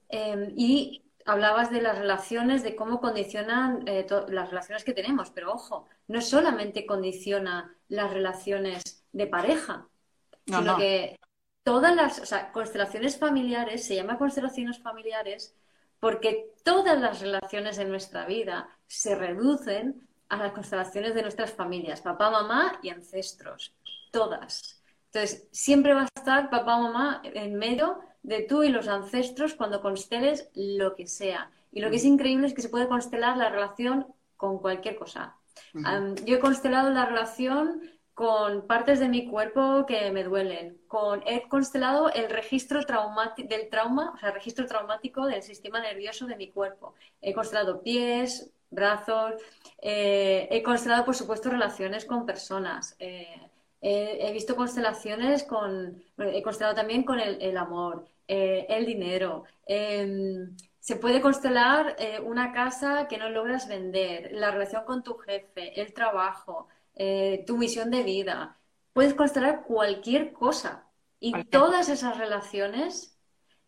[0.08, 5.52] Em, y hablabas de las relaciones, de cómo condicionan eh, las relaciones que tenemos, pero
[5.52, 9.86] ojo, no solamente condiciona las relaciones de pareja,
[10.46, 11.18] sino que
[11.62, 15.54] todas las constelaciones familiares, se llama constelaciones familiares
[16.00, 22.00] porque todas las relaciones en nuestra vida se reducen a las constelaciones de nuestras familias,
[22.00, 23.74] papá, mamá y ancestros,
[24.10, 24.82] todas.
[25.06, 29.80] Entonces, siempre va a estar papá, mamá en medio de tú y los ancestros cuando
[29.80, 31.50] consteles lo que sea.
[31.72, 35.36] Y lo que es increíble es que se puede constelar la relación con cualquier cosa.
[35.72, 37.80] yo he constelado la relación
[38.14, 40.76] con partes de mi cuerpo que me duelen.
[40.88, 46.26] Con, he constelado el registro del trauma, o sea, el registro traumático del sistema nervioso
[46.26, 46.94] de mi cuerpo.
[47.20, 49.34] He constelado pies, brazos.
[49.80, 52.96] Eh, he constelado, por supuesto, relaciones con personas.
[52.98, 53.50] Eh,
[53.80, 59.44] he visto constelaciones con, he constelado también con el, amor, eh, el dinero.
[59.66, 65.80] Em, se puede constelar una casa que no logras vender, la relación con tu jefe,
[65.80, 66.68] el trabajo,
[67.46, 68.58] tu misión de vida.
[68.92, 70.88] Puedes constelar cualquier cosa.
[71.20, 73.18] Y todas esas relaciones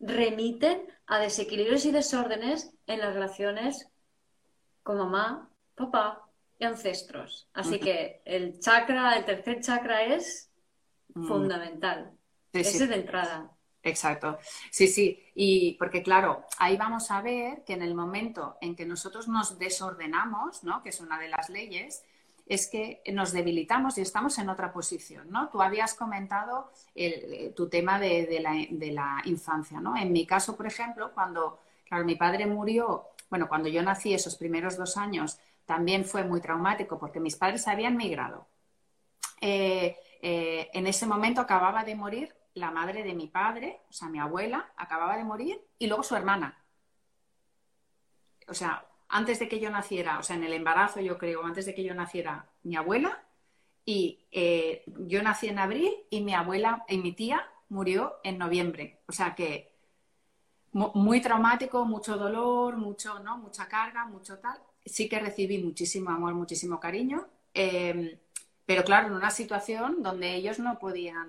[0.00, 3.89] remiten a desequilibrios y desórdenes en las relaciones
[4.82, 7.48] con mamá, papá y ancestros.
[7.54, 10.50] Así que el chakra, el tercer chakra es
[11.14, 11.26] mm.
[11.26, 12.12] fundamental.
[12.52, 13.50] Ese es de entrada.
[13.82, 14.38] Exacto.
[14.70, 15.22] Sí, sí.
[15.34, 19.58] Y porque, claro, ahí vamos a ver que en el momento en que nosotros nos
[19.58, 20.82] desordenamos, ¿no?
[20.82, 22.02] que es una de las leyes,
[22.50, 25.48] es que nos debilitamos y estamos en otra posición, ¿no?
[25.50, 28.40] Tú habías comentado eh, tu tema de,
[28.92, 29.96] la, infancia, ¿no?
[29.96, 34.36] En mi caso, por ejemplo, cuando, claro, mi padre murió, bueno, cuando yo nací esos
[34.36, 38.48] primeros dos años, también fue muy traumático porque mis padres habían migrado.
[39.40, 44.08] Eh, eh, en ese momento acababa de morir la madre de mi padre, o sea,
[44.08, 46.62] mi abuela, acababa de morir y luego su hermana.
[48.48, 51.66] O sea, antes de que yo naciera, o sea, en el embarazo yo creo, antes
[51.66, 53.22] de que yo naciera, mi abuela
[53.84, 59.02] y eh, yo nací en abril y mi abuela y mi tía murió en noviembre.
[59.06, 59.69] O sea que
[60.72, 63.38] muy traumático, mucho dolor, mucho, ¿no?
[63.38, 64.58] Mucha carga, mucho tal.
[64.84, 67.26] Sí que recibí muchísimo amor, muchísimo cariño.
[67.54, 68.18] Em,
[68.66, 71.28] pero claro, en una situación donde ellos no podían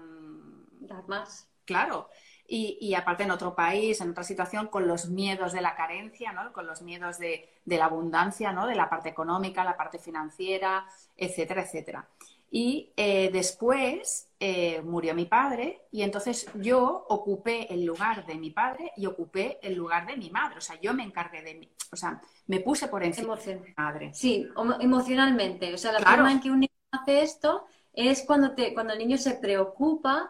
[0.80, 1.48] dar más.
[1.66, 2.10] Claro.
[2.54, 6.52] Y, aparte en otro país, en otra situación, con los miedos de la carencia, ¿no?
[6.52, 8.68] con los miedos de, la abundancia, ¿no?
[8.68, 12.10] de la parte económica, la parte financiera, etcétera, etcétera.
[12.54, 18.52] Y eh, después eh, murió mi padre y entonces yo ocupé el lugar de mi
[18.52, 20.58] padre y ocupé el lugar de mi madre.
[20.58, 21.72] O sea, yo me encargué de mí.
[21.92, 24.14] O sea, me puse por encima de mi madre.
[24.14, 24.48] Sí,
[24.82, 25.74] emocionalmente.
[25.74, 29.00] O sea, la forma en que un niño hace esto es cuando, te, cuando el
[29.00, 30.30] niño se preocupa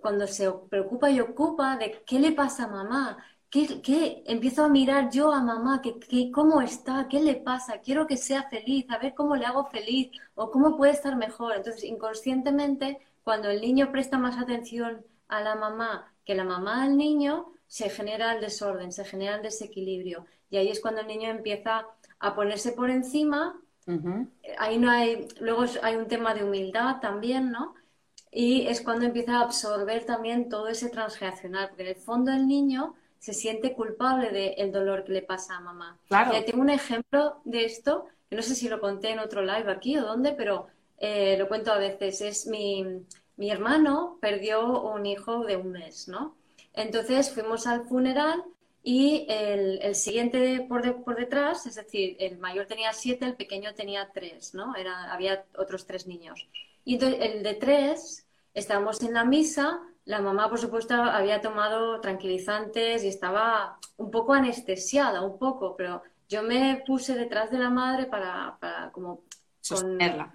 [0.00, 3.18] cuando se preocupa y ocupa de qué le pasa a mamá,
[3.50, 8.18] ¿Qué, empiezo a mirar yo a mamá, ¿qué, cómo está, qué le pasa, quiero que
[8.18, 11.56] sea feliz, a ver cómo le hago feliz o cómo puede estar mejor.
[11.56, 16.96] Entonces, inconscientemente, cuando el niño presta más atención a la mamá que la mamá al
[16.98, 20.26] niño, se genera el desorden, se genera el desequilibrio.
[20.50, 21.86] Y ahí es cuando el niño empieza
[22.18, 23.58] a ponerse por encima.
[24.58, 27.74] Ahí no hay, luego hay un tema de humildad también, ¿no?
[28.30, 32.46] y es cuando empieza a absorber también todo ese transgeneracional, porque en el fondo el
[32.46, 35.98] niño se siente culpable del dolor que le pasa a mamá.
[36.08, 36.32] Claro.
[36.44, 39.96] tengo un ejemplo de esto, que no sé si lo conté en otro live aquí
[39.98, 42.20] o dónde, pero eh, lo cuento a veces.
[42.20, 42.84] Es mi,
[43.36, 46.36] mi hermano perdió un hijo de un mes, ¿no?
[46.74, 48.44] Entonces fuimos al funeral
[48.82, 53.74] y el, el siguiente por, por, detrás, es decir, el mayor tenía siete, el pequeño
[53.74, 54.74] tenía tres, ¿no?
[54.76, 56.48] Era, había otros tres niños.
[56.84, 62.00] Y entonces el de tres, estábamos en la misa, la mamá, por supuesto, había tomado
[62.00, 67.68] tranquilizantes y estaba un poco anestesiada, un poco, pero yo me puse detrás de la
[67.68, 69.24] madre para, para como
[69.60, 70.34] sostenerla.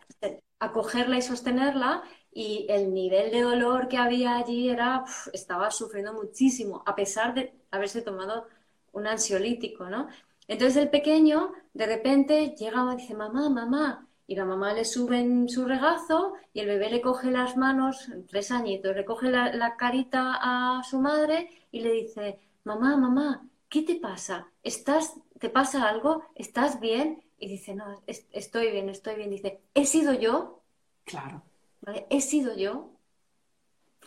[0.59, 6.83] acogerla y sostenerla y el nivel de dolor que había allí era, estaba sufriendo muchísimo,
[6.85, 8.45] a pesar de haberse tomado
[8.91, 10.07] un ansiolítico, ¿no?
[10.47, 15.19] Entonces el pequeño de repente llega y dice, mamá, mamá, y la mamá le sube
[15.19, 19.75] en su regazo y el bebé le coge las manos, tres añitos, le coge la,
[19.77, 24.47] carita a su madre y le dice, mamá, mamá, ¿qué te pasa?
[24.63, 26.23] ¿Estás, ¿Te pasa algo?
[26.35, 27.23] ¿Estás bien?
[27.37, 29.29] Y dice, no, estoy bien, estoy bien.
[29.29, 30.61] Dice, ¿he sido yo?
[31.03, 31.43] Claro.
[32.09, 32.91] ¿He sido yo?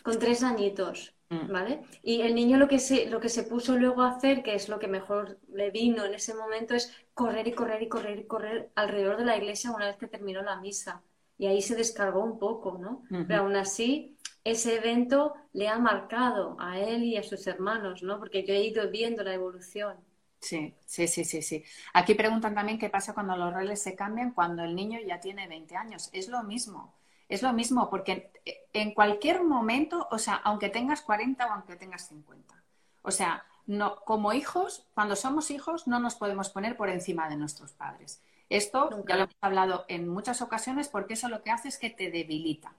[0.01, 1.13] Con tres añitos.
[1.29, 1.51] Mm.
[1.51, 1.81] ¿Vale?
[2.03, 4.69] Y el niño lo que, se, lo que se puso luego a hacer, que es
[4.69, 8.27] lo que mejor le vino en ese momento, es correr y correr y correr y
[8.27, 11.03] correr alrededor de la iglesia una vez que terminó la misa.
[11.37, 13.03] Y ahí se descargó un poco, ¿no?
[13.27, 18.19] Pero aún así, ese evento le ha marcado a él y a sus hermanos, ¿no?
[18.19, 19.97] Porque yo he ido viendo la evolución.
[20.39, 21.63] Sí, sí, sí, sí, sí.
[21.93, 25.47] Aquí preguntan también qué pasa cuando los roles se cambian cuando el niño ya tiene
[25.47, 26.09] 20 años.
[26.13, 26.96] Es lo mismo.
[27.29, 28.31] Es lo mismo, porque
[28.73, 32.63] en cualquier momento, o sea, aunque tengas 40 o aunque tengas 50,
[33.01, 37.35] o sea, no, como hijos, cuando somos hijos, no nos podemos poner por encima de
[37.35, 38.21] nuestros padres.
[38.49, 41.89] Esto ya lo hemos hablado en muchas ocasiones porque eso lo que hace es que
[41.89, 42.73] te debilita.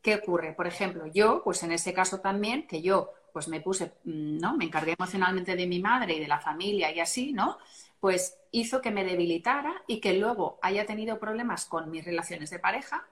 [0.00, 0.52] ¿Qué ocurre?
[0.52, 4.56] Por ejemplo, yo, pues en ese caso también, que yo pues me puse, mm, ¿no?
[4.56, 7.58] Me encargué emocionalmente de mi madre y de la familia y así, ¿no?
[8.00, 12.58] Pues hizo que me debilitara y que luego haya tenido problemas con mis relaciones de
[12.58, 13.06] pareja,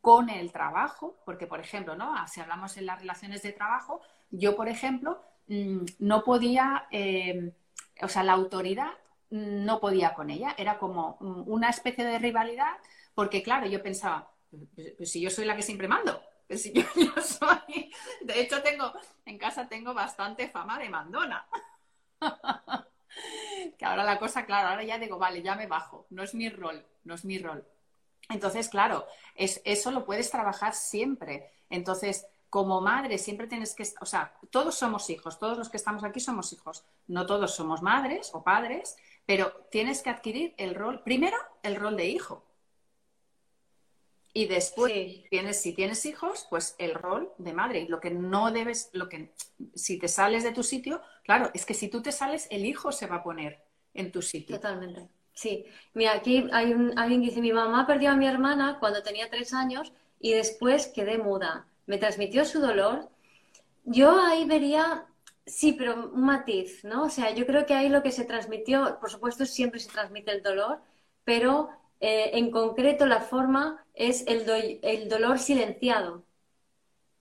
[0.00, 2.14] con el trabajo, porque, por ejemplo, ¿no?
[2.16, 7.52] Ah, si hablamos en las relaciones de trabajo, yo, por ejemplo, mm, no podía, eh,
[8.02, 8.92] o sea, la autoridad
[9.30, 12.76] no podía con ella, era como mm, una especie de rivalidad,
[13.14, 14.30] porque, claro, yo pensaba,
[14.74, 16.82] pues, pues si yo soy la que siempre mando, Pues yo
[17.22, 17.92] soy,
[18.22, 18.92] de hecho tengo,
[19.26, 21.46] en casa tengo bastante fama de mandona.
[23.78, 26.48] que ahora la cosa, claro, ahora ya digo, vale, ya me bajo, no es mi
[26.48, 27.66] rol, no es mi rol.
[28.28, 31.50] Entonces, claro, es, eso lo puedes trabajar siempre.
[31.70, 36.04] Entonces, como madre siempre tienes que, o sea, todos somos hijos, todos los que estamos
[36.04, 41.02] aquí somos hijos, no todos somos madres o padres, pero tienes que adquirir el rol,
[41.02, 42.44] primero el rol de hijo.
[44.34, 44.92] Y después,
[45.30, 47.80] tienes, si tienes hijos, pues el rol de madre.
[47.80, 49.32] Y lo que no debes, lo que,
[49.74, 52.92] si te sales de tu sitio, claro, es que si tú te sales, el hijo
[52.92, 53.64] se va a poner
[53.94, 54.56] en tu sitio.
[54.56, 55.08] Totalmente.
[55.40, 55.66] Sí.
[55.94, 59.30] Mira, aquí hay un, alguien que dice, mi mamá perdió a mi hermana cuando tenía
[59.30, 63.08] tres años y después quedé muda me transmitió su dolor,
[63.84, 65.06] yo ahí vería,
[65.46, 67.04] sí, pero un matiz, ¿no?
[67.04, 70.32] O sea, yo creo que ahí lo que se transmitió, por supuesto, siempre se transmite
[70.32, 70.80] el dolor,
[71.24, 71.70] pero
[72.00, 74.44] eh, en concreto la forma es el,
[74.82, 76.24] el dolor silenciado.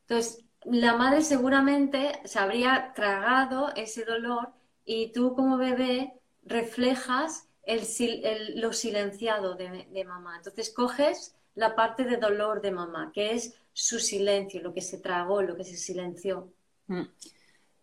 [0.02, 4.50] Entonces, la madre seguramente se habría tragado ese dolor
[4.86, 6.14] y tú como bebé
[6.44, 10.38] reflejas el, lo silenciado de, de, mamá.
[10.38, 14.98] Entonces coges la parte de dolor de mamá, que es su silencio, lo que se
[14.98, 16.52] tragó, lo que se silenció.
[16.88, 17.04] Mm.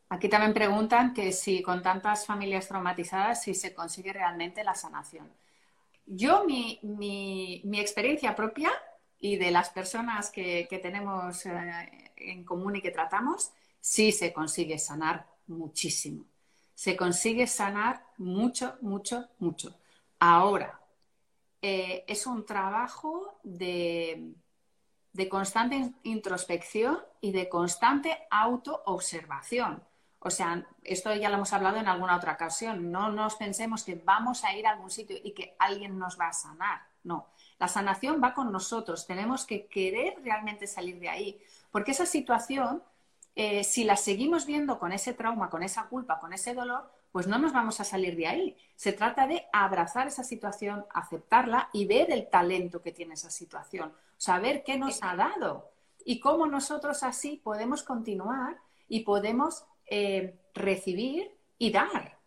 [0.09, 5.31] Aquí también preguntan que si con tantas familias traumatizadas, si se consigue realmente la sanación.
[6.07, 8.71] Yo, mi, experiencia propia
[9.19, 14.79] y de las personas que, tenemos eh, en común y que tratamos, sí se consigue
[14.79, 16.25] sanar muchísimo.
[16.75, 19.75] Se consigue sanar mucho, mucho, mucho.
[20.19, 20.81] Ahora,
[21.63, 24.35] eh, es un trabajo de,
[25.13, 29.83] de constante introspección y de constante autoobservación.
[30.19, 32.91] O sea, esto ya lo hemos hablado en alguna otra ocasión.
[32.91, 36.29] No nos pensemos que vamos a ir a algún sitio y que alguien nos va
[36.29, 36.81] a sanar.
[37.03, 39.07] No, la sanación va con nosotros.
[39.07, 41.41] Tenemos que querer realmente salir de ahí.
[41.71, 42.83] Porque esa situación,
[43.37, 47.27] eh, si la seguimos viendo con ese trauma, con esa culpa, con ese dolor, pues
[47.27, 48.57] no nos vamos a salir de ahí.
[48.77, 53.93] Se trata de abrazar esa situación, aceptarla y ver el talento que tiene esa situación
[54.25, 55.71] saber qué nos ha dado
[56.05, 58.59] y cómo nosotros así podemos continuar
[58.89, 62.19] y podemos eh, recibir y dar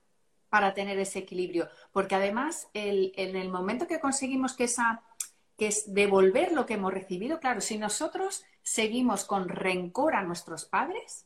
[0.49, 1.69] para tener ese equilibrio.
[1.91, 5.03] Porque además, en el momento que conseguimos que esa
[5.57, 10.65] que es devolver lo que hemos recibido, claro, si nosotros seguimos con rencor a nuestros
[10.65, 11.26] padres,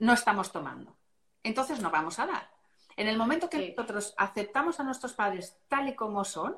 [0.00, 0.96] no estamos tomando.
[1.44, 2.50] Entonces no vamos a dar.
[2.96, 6.56] En el momento que nosotros aceptamos a nuestros padres tal y como son,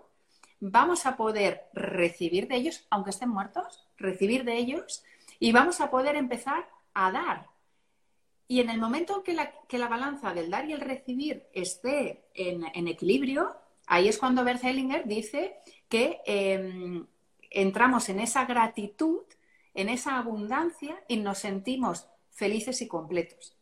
[0.59, 5.05] vamos a poder recibir de ellos, aunque estén muertos, recibir de ellos
[5.39, 7.49] y vamos a poder empezar a dar.
[8.49, 12.25] Y en el momento que la, que la balanza del dar y el recibir esté
[12.33, 13.55] en, equilibrio,
[13.87, 15.59] ahí es cuando Bert Hellinger dice
[15.91, 17.07] que em,
[17.51, 19.25] entramos en esa gratitud,
[19.75, 23.57] en esa abundancia y nos sentimos felices y completos.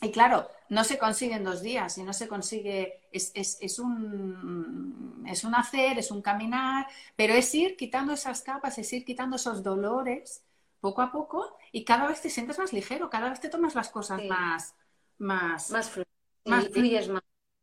[0.00, 5.44] Y claro, no se consigue en dos días y no se consigue, es, un, es
[5.44, 6.86] un hacer, es un caminar,
[7.16, 10.44] pero es ir quitando esas capas, es ir quitando esos dolores
[10.80, 13.88] poco a poco y cada vez te sientes más ligero, cada vez te tomas las
[13.88, 14.74] cosas más,
[15.18, 17.22] más, más, fluyes más.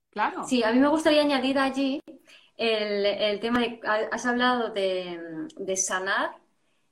[0.10, 0.44] Claro.
[0.46, 2.02] Sí, a mí me gustaría añadir allí
[2.58, 3.80] el, tema de,
[4.12, 6.36] has hablado de, sanar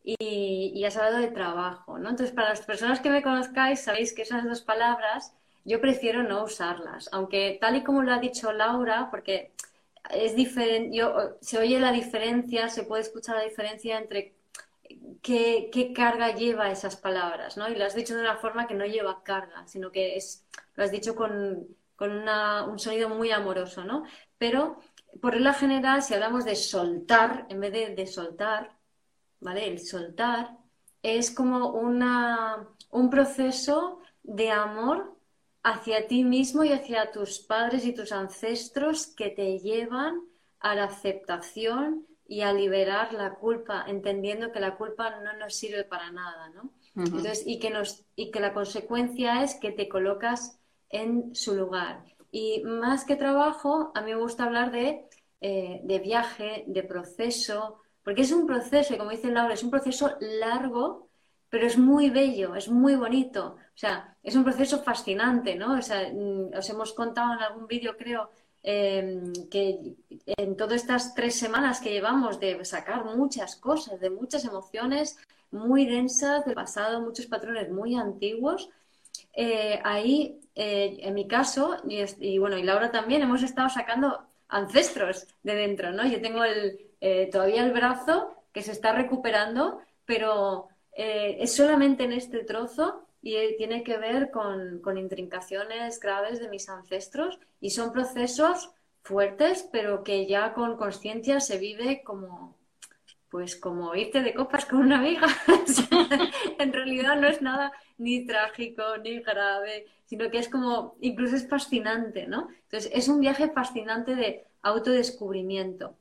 [0.04, 2.10] y, y, has hablado de trabajo, ¿no?
[2.10, 5.34] Entonces, para las personas que me conozcáis, sabéis que esas dos palabras
[5.66, 9.52] yo prefiero no usarlas, aunque tal y como lo ha dicho Laura, porque
[10.10, 14.34] es diferente, yo, se oye la diferencia, se puede escuchar la diferencia entre
[15.22, 17.70] qué, carga lleva esas palabras, ¿no?
[17.70, 20.46] Y lo has dicho de una forma que no lleva carga, sino que es,
[20.76, 21.68] lo has dicho con,
[22.00, 24.06] un sonido muy amoroso, ¿no?
[24.38, 24.80] Pero
[25.22, 28.79] por regla general, si hablamos de soltar, en vez de soltar,
[29.40, 29.68] ¿vale?
[29.68, 30.58] El soltar
[31.02, 35.16] es como una, un proceso de amor
[35.64, 40.22] hacia ti mismo y hacia tus padres y tus ancestros que te llevan
[40.60, 45.84] a la aceptación y a liberar la culpa, entendiendo que la culpa no nos sirve
[45.84, 46.72] para nada, ¿no?
[46.96, 50.60] Entonces, y que, nos, y que la consecuencia es que te colocas
[50.90, 52.04] en su lugar.
[52.32, 55.08] Y más que trabajo, a mí me gusta hablar de,
[55.40, 59.70] eh, de viaje, de proceso, porque es un proceso, y como dice Laura, es un
[59.70, 61.10] proceso largo,
[61.48, 63.58] pero es muy bello, es muy bonito.
[63.58, 65.78] O sea, es un proceso fascinante, ¿no?
[65.78, 68.32] O sea, mm, os hemos contado en algún vídeo, creo,
[68.64, 69.96] em, que
[70.26, 75.16] en todas estas tres semanas que llevamos de sacar muchas cosas, de muchas emociones
[75.52, 78.72] muy densas del pasado, muchos patrones muy antiguos,
[79.34, 85.28] eh, ahí, eh, en mi caso, y, bueno, y Laura también, hemos estado sacando ancestros
[85.44, 86.08] de dentro, ¿no?
[86.08, 92.04] Yo tengo el, eh, todavía el brazo que se está recuperando, pero eh, es solamente
[92.04, 97.40] en este trozo y eh, tiene que ver con, con intrincaciones graves de mis ancestros
[97.62, 98.72] y son procesos
[99.04, 102.58] fuertes, pero que ya con conciencia se vive como,
[103.30, 105.28] pues como irte de copas con una amiga.
[106.60, 111.48] en realidad no es nada ni trágico ni grave, sino que es como, incluso es
[111.48, 112.50] fascinante, ¿no?
[112.64, 115.96] Entonces, es un viaje fascinante de autodescubrimiento.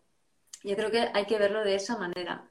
[0.65, 2.51] Yo creo que hay que verlo de esa manera.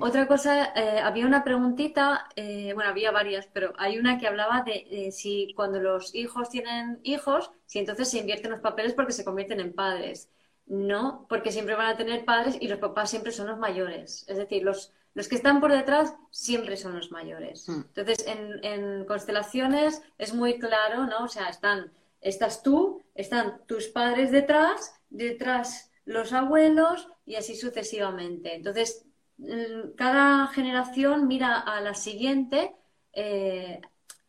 [0.00, 4.62] Otra cosa, eh, había una preguntita, eh, bueno, había varias, pero hay una que hablaba
[4.62, 9.24] de si cuando los hijos tienen hijos, si entonces se invierten los papeles porque se
[9.24, 10.28] convierten en padres.
[10.66, 14.24] No, porque siempre van a tener padres y los papás siempre son los mayores.
[14.26, 17.68] Es decir, los, los que están por detrás siempre son los mayores.
[17.68, 17.84] Hmm.
[17.94, 21.24] Entonces, en, en, constelaciones es muy claro, ¿no?
[21.24, 28.54] O sea, están, estás tú, están tus padres detrás, detrás los abuelos y así sucesivamente.
[28.54, 29.04] Entonces,
[29.38, 32.74] mm, cada generación mira a la siguiente
[33.12, 33.80] eh,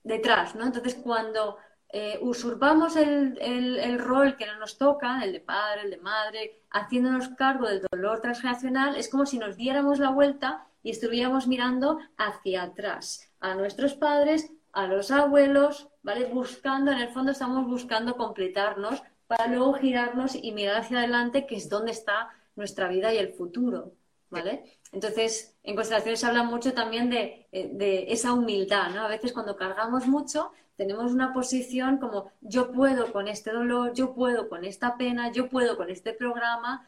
[0.03, 0.65] detrás, ¿no?
[0.65, 1.57] Entonces, cuando
[1.89, 6.63] eh, usurpamos el, el, rol que no nos toca, el de padre, el de madre,
[6.71, 11.99] haciéndonos cargo del dolor transgeneracional, es como si nos diéramos la vuelta y estuviéramos mirando
[12.17, 16.25] hacia atrás, a nuestros padres, a los abuelos, ¿vale?
[16.25, 21.55] Buscando, en el fondo estamos buscando completarnos para luego girarnos y mirar hacia adelante, que
[21.55, 23.93] es donde está nuestra vida y el futuro,
[24.29, 24.79] ¿vale?
[24.91, 29.01] Entonces, en constelaciones se habla mucho también de, eh, de esa humildad, ¿no?
[29.01, 34.13] A veces cuando cargamos mucho tenemos una posición como yo puedo con este dolor, yo
[34.13, 36.87] puedo con esta pena, yo puedo con este programa.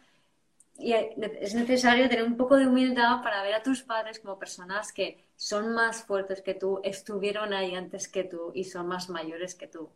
[0.78, 4.94] Y es necesario tener un poco de humildad para ver a tus padres como personas
[4.94, 9.56] que son más fuertes que tú, estuvieron ahí antes que tú y son más mayores
[9.56, 9.90] que tú.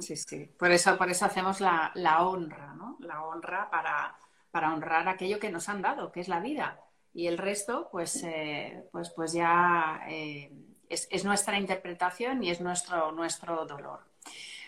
[0.00, 0.46] Sí, sí.
[0.58, 2.96] Por eso, por eso hacemos la, honra, ¿no?
[3.00, 4.16] La honra para,
[4.54, 6.80] para, honrar aquello que nos han dado, que es la vida.
[7.12, 10.52] Y el resto, pues, eh, pues, pues ya eh,
[10.88, 14.00] es, nuestra interpretación y es nuestro, nuestro dolor.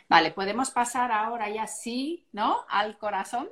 [0.09, 2.65] Vale, podemos pasar ahora ya sí, ¿no?
[2.69, 3.49] Al corazón.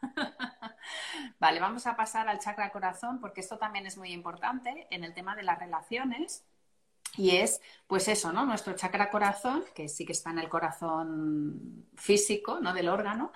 [1.38, 5.12] vale, vamos a pasar al chakra corazón porque esto también es muy importante en el
[5.12, 6.44] tema de las relaciones.
[7.16, 8.44] Y es, pues eso, ¿no?
[8.44, 12.72] Nuestro chakra corazón, que sí que está en el corazón físico, ¿no?
[12.72, 13.32] Del órgano.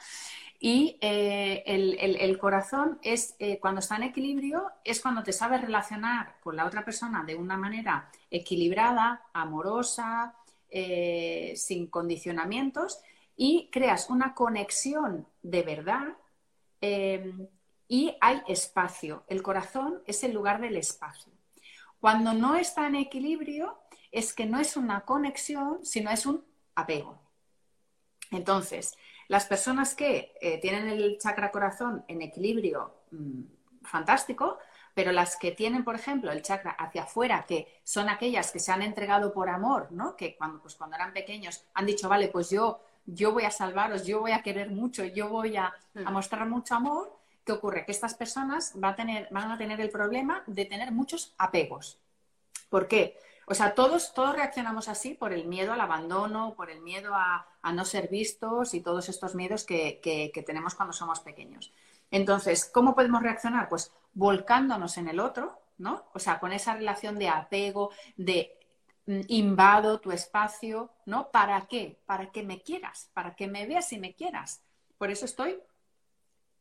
[0.65, 6.37] Y eh, el, corazón es, eh, cuando está en equilibrio, es cuando te sabes relacionar
[6.41, 10.37] con la otra persona de una manera equilibrada, amorosa,
[10.71, 13.01] eh, sin condicionamientos
[13.35, 16.17] y creas una conexión de verdad
[17.89, 19.25] y hay espacio.
[19.27, 21.33] El corazón es el lugar del espacio.
[21.99, 23.81] Cuando no está en equilibrio,
[24.13, 26.45] es que no es una conexión, sino es un
[26.77, 27.21] apego.
[28.31, 28.97] Entonces,
[29.33, 33.41] las personas que eh, tienen el chakra corazón en equilibrio, mm,
[33.83, 34.59] fantástico,
[34.93, 38.73] pero las que tienen, por ejemplo, el chakra hacia afuera, que son aquellas que se
[38.73, 40.17] han entregado por amor, ¿no?
[40.17, 44.07] Que cuando, pues, cuando eran pequeños han dicho, vale, pues yo, yo voy a salvaros,
[44.07, 46.13] yo voy a querer mucho, yo voy a, a mm.
[46.13, 47.87] mostrar mucho amor, ¿qué ocurre?
[47.87, 51.99] Que estas personas van a, tener, van a tener el problema de tener muchos apegos.
[52.69, 53.17] ¿Por qué?
[53.47, 57.47] O sea, todos, todos reaccionamos así por el miedo al abandono, por el miedo a,
[57.73, 61.73] no ser vistos y todos estos miedos que, tenemos cuando somos pequeños.
[62.11, 63.69] Entonces, ¿cómo podemos reaccionar?
[63.69, 66.05] Pues volcándonos en el otro, ¿no?
[66.15, 68.59] O sea, con esa relación de apego, de
[69.07, 71.31] mm, invado tu espacio, ¿no?
[71.31, 71.99] ¿Para qué?
[72.07, 74.63] Para que me quieras, para que me veas y me quieras.
[74.99, 75.59] Por eso estoy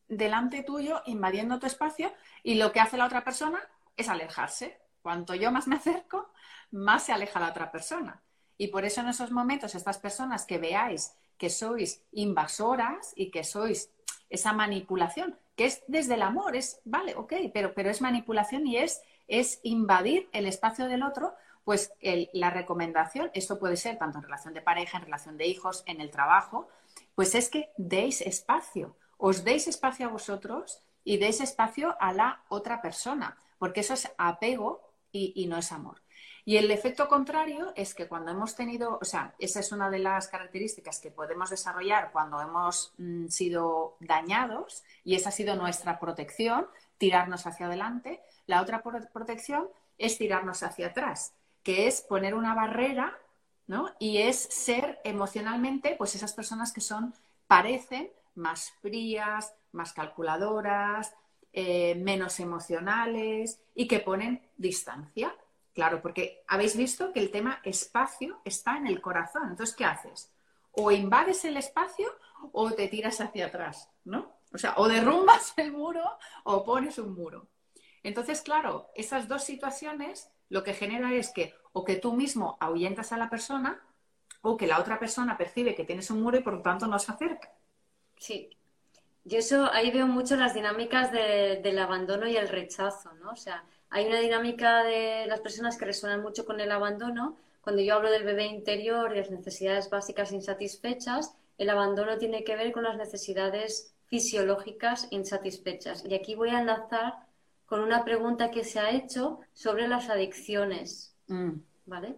[0.07, 2.13] delante tuyo invadiendo tu espacio
[2.43, 3.59] y lo que hace la otra persona
[3.95, 4.79] es alejarse.
[5.01, 6.31] Cuanto yo más me acerco,
[6.71, 8.21] más se aleja la otra persona.
[8.57, 13.43] Y por eso en esos momentos, estas personas que veáis que sois invasoras y que
[13.43, 13.91] sois
[14.29, 18.77] esa manipulación, que es desde el amor, es, vale, ok, pero, pero es manipulación y
[18.77, 21.93] es, es invadir el espacio del otro, pues
[22.33, 25.99] la recomendación, esto puede ser tanto en relación de pareja, en relación de hijos, en
[26.01, 26.69] el trabajo,
[27.15, 32.43] pues es que deis espacio, os deis espacio a vosotros y deis espacio a la
[32.49, 36.01] otra persona, porque eso es apego y no es amor.
[36.51, 39.99] Y el efecto contrario es que cuando hemos tenido, o sea, esa es una de
[39.99, 45.97] las características que podemos desarrollar cuando hemos mm, sido dañados y esa ha sido nuestra
[45.97, 48.19] protección, tirarnos hacia adelante.
[48.47, 51.33] La otra protección es tirarnos hacia atrás,
[51.63, 53.17] que es poner una barrera,
[53.67, 53.89] ¿no?
[53.97, 57.13] Y es ser emocionalmente, pues esas personas que son,
[57.47, 61.15] parecen más frías, más calculadoras,
[61.53, 65.33] eh, menos emocionales y que ponen distancia.
[65.73, 69.49] Claro, porque habéis visto que el tema espacio está en el corazón.
[69.49, 70.31] Entonces, ¿qué haces?
[70.71, 72.07] O invades el espacio
[72.51, 74.33] o te tiras hacia atrás, ¿no?
[74.53, 76.03] O sea, o derrumbas el muro
[76.43, 77.47] o pones un muro.
[78.03, 83.13] Entonces, claro, esas dos situaciones lo que genera es que o que tú mismo ahuyentas
[83.13, 83.81] a la persona
[84.41, 86.99] o que la otra persona percibe que tienes un muro y por lo tanto no
[86.99, 87.53] se acerca.
[88.17, 88.49] Sí.
[89.23, 93.31] Yo eso ahí veo mucho las dinámicas del abandono y el rechazo, ¿no?
[93.31, 97.37] O sea, hay una dinámica de las personas que resuenan mucho con el abandono.
[97.61, 102.55] Cuando yo hablo del bebé interior y las necesidades básicas insatisfechas, el abandono tiene que
[102.55, 106.05] ver con las necesidades fisiológicas insatisfechas.
[106.05, 107.15] Y aquí voy a enlazar
[107.65, 111.13] con una pregunta que se ha hecho sobre las adicciones.
[111.27, 111.59] Mm.
[111.85, 112.15] ¿Vale?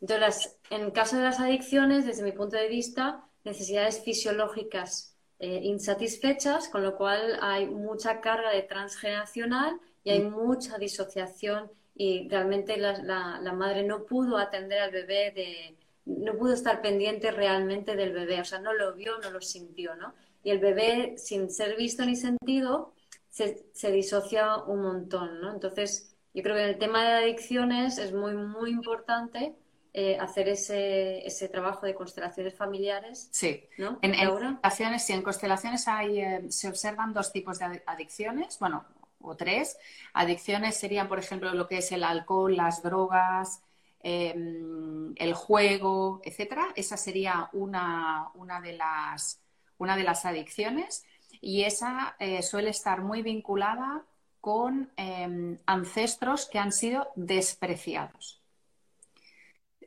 [0.00, 5.60] Entonces, en el caso de las adicciones, desde mi punto de vista, necesidades fisiológicas eh,
[5.64, 10.30] insatisfechas, con lo cual hay mucha carga de transgeneracional y hay mm.
[10.30, 12.96] mucha disociación y realmente la,
[13.42, 18.40] la, madre no pudo atender al bebé de, no pudo estar pendiente realmente del bebé,
[18.40, 20.14] o sea, no lo vio, no lo sintió, ¿no?
[20.44, 22.94] Y el bebé, sin ser visto ni sentido,
[23.30, 25.52] se, disocia un montón, ¿no?
[25.52, 29.56] Entonces, yo creo que en el tema de adicciones es muy, muy importante
[29.92, 33.28] eh, hacer ese, ese, trabajo de constelaciones familiares.
[33.32, 33.64] Sí.
[33.76, 33.98] ¿no?
[34.02, 38.84] En, constelaciones, sí, en constelaciones hay, eh, se observan dos tipos de adicciones, bueno,
[39.20, 39.76] o tres.
[40.12, 43.62] Adicciones serían, por ejemplo, lo que es el alcohol, las drogas,
[44.00, 46.68] em, el juego, etcétera.
[46.76, 49.40] Esa sería una, una, de las,
[49.78, 51.04] una de las adicciones
[51.40, 54.04] y esa eh, suele estar muy vinculada
[54.40, 58.42] con em, ancestros que han sido despreciados.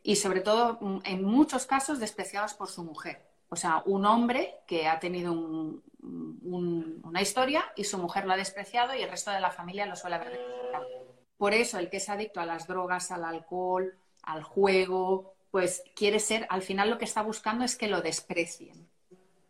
[0.04, 3.29] Y sobre todo, mm, en muchos casos, despreciados por su mujer.
[3.50, 5.34] O sea, un hombre que ha tenido
[6.02, 9.96] una historia y su mujer lo ha despreciado y el resto de la familia lo
[9.96, 10.88] suele haber despreciado.
[11.38, 16.20] Por eso, el que es adicto a las drogas, al alcohol, al juego, pues quiere
[16.20, 18.88] ser, al final lo que está buscando es que lo desprecien.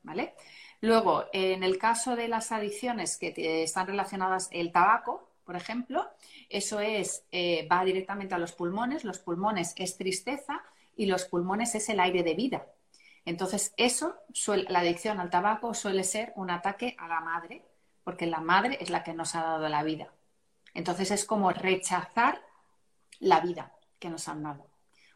[0.03, 0.33] ¿Vale?
[0.81, 6.07] Luego, en el caso de las adicciones que están relacionadas el tabaco, por ejemplo,
[6.47, 10.63] eso es, eh, va directamente a los pulmones, los pulmones es tristeza
[10.95, 12.65] y los pulmones es el aire de vida.
[13.25, 14.15] Entonces, eso,
[14.69, 17.65] la adicción al tabaco suele ser un ataque a la madre,
[18.03, 20.13] porque la madre es la que nos ha dado la vida.
[20.73, 22.41] Entonces, es como rechazar
[23.19, 24.69] la vida que nos han dado.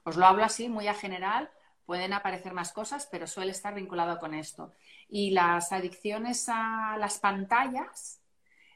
[0.04, 1.49] Os lo hablo así, muy a general,
[1.86, 4.74] pueden aparecer más cosas, pero suele estar vinculado con esto.
[5.08, 8.22] Y las adicciones a las pantallas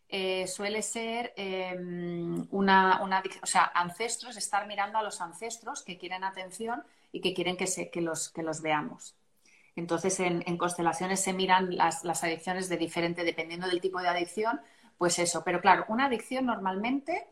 [0.10, 3.02] eh, suele ser em, una,
[3.42, 6.84] o sea, ancestros, estar mirando a los ancestros que quieren atención
[7.18, 9.16] y que quieren que, los, veamos.
[9.76, 14.60] Entonces, en, constelaciones se miran las, adicciones de diferente, dependiendo del tipo de adicción,
[14.98, 15.44] pues eso.
[15.44, 17.28] Pero claro, una adicción normalmente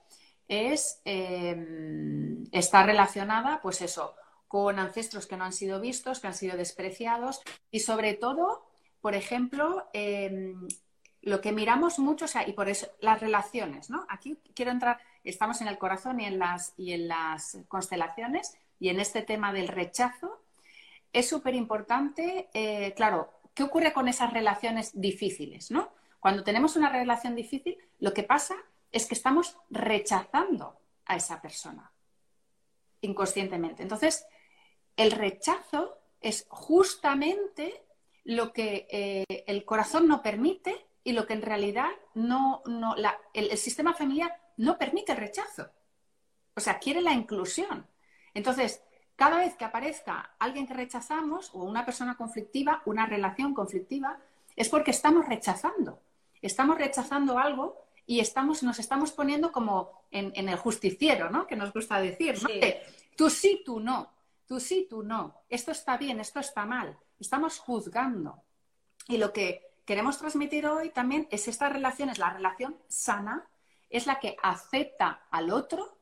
[0.48, 4.16] es, em, está relacionada, pues eso,
[4.48, 8.66] con ancestros que no han sido vistos, que han sido despreciados y sobre todo
[9.06, 10.68] por ejemplo, em,
[11.22, 14.04] lo que miramos mucho, o sea, y por eso las relaciones, ¿no?
[14.10, 18.90] Aquí quiero entrar, estamos en el corazón y en las, y en las constelaciones y
[18.90, 20.44] en este tema del rechazo.
[21.12, 25.92] Es súper importante, eh, claro, ¿qué ocurre con esas relaciones difíciles, ¿no?
[26.20, 28.56] Cuando tenemos una relación difícil, lo que pasa
[28.92, 31.92] es que estamos rechazando a esa persona
[33.02, 33.82] inconscientemente.
[33.82, 34.28] Entonces,
[34.96, 37.86] el rechazo es justamente
[38.24, 42.94] lo que eh, el corazón no permite y lo que en realidad no, no
[43.34, 45.72] el, sistema familiar no permite el rechazo.
[46.56, 47.88] O sea, quiere la inclusión.
[48.36, 48.84] Entonces,
[49.16, 54.20] cada vez que aparezca alguien que rechazamos o una persona conflictiva, una relación conflictiva,
[54.56, 56.00] es porque estamos rechazando.
[56.44, 57.76] Estamos rechazando algo
[58.06, 61.48] y estamos, nos estamos poniendo como en, el justiciero, ¿no?
[61.48, 62.38] Que nos gusta decir,
[63.16, 64.12] Tú sí, tú no.
[64.46, 65.34] Tú sí, tú no.
[65.50, 68.42] Esto está bien, esto está mal estamos juzgando.
[69.08, 73.48] Y lo que queremos transmitir hoy también es esta relación, es la relación sana,
[73.90, 75.98] es la que acepta al otro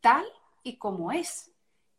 [0.00, 0.24] tal
[0.62, 1.52] y como es.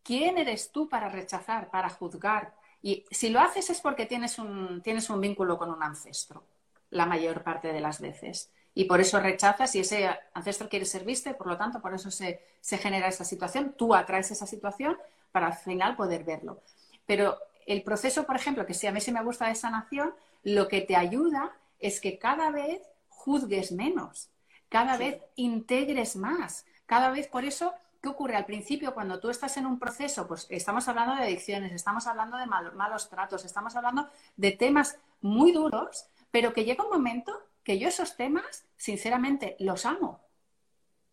[0.07, 2.53] ¿Quién eres tú para rechazar, para juzgar?
[2.81, 6.45] Y si lo haces es porque tienes un, tienes un vínculo con un ancestro,
[6.91, 8.49] la mayor parte de las veces.
[8.73, 12.09] Y por eso rechazas y ese ancestro quiere ser visto por lo tanto por eso
[12.09, 13.75] se, se genera esa situación.
[13.77, 14.97] Tú atraes esa situación
[15.33, 16.61] para al final poder verlo.
[17.05, 20.69] Pero el proceso, por ejemplo, que si a mí sí me gusta de sanación, lo
[20.69, 24.29] que te ayuda es que cada vez juzgues menos,
[24.69, 27.73] cada vez integres más, cada vez por eso
[28.07, 28.37] ¿qué ocurre?
[28.37, 32.37] Al principio, cuando tú estás en un proceso, pues estamos hablando de adicciones, estamos hablando
[32.37, 37.77] de malos tratos, estamos hablando de temas muy duros, pero que llega un momento que
[37.77, 40.21] yo esos temas, sinceramente, los amo.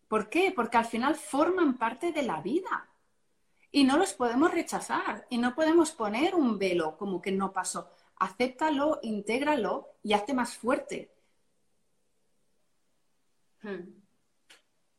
[0.07, 0.53] ¿Por qué?
[0.55, 2.87] Porque al final forman parte de la vida
[3.71, 7.91] y no los podemos rechazar y no podemos poner un velo como que no pasó.
[8.15, 11.11] Acéptalo, intégralo y hazte más fuerte.
[13.63, 14.04] Hmm.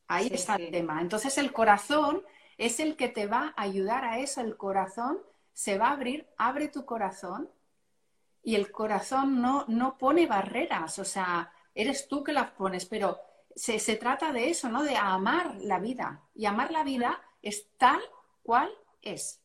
[0.08, 1.00] Ahí está el tema.
[1.00, 2.22] Entonces el corazón
[2.58, 4.40] es el que te va a ayudar a eso.
[4.40, 5.18] El corazón
[5.52, 7.48] se va a abrir, abre tu corazón
[8.42, 13.18] y el corazón no, no pone barreras, o sea, eres tú que las pones, pero
[13.54, 14.84] se, se trata de eso, ¿no?
[14.84, 16.22] De amar la vida.
[16.34, 18.00] Y amar la vida es tal
[18.42, 18.70] cual
[19.02, 19.40] es.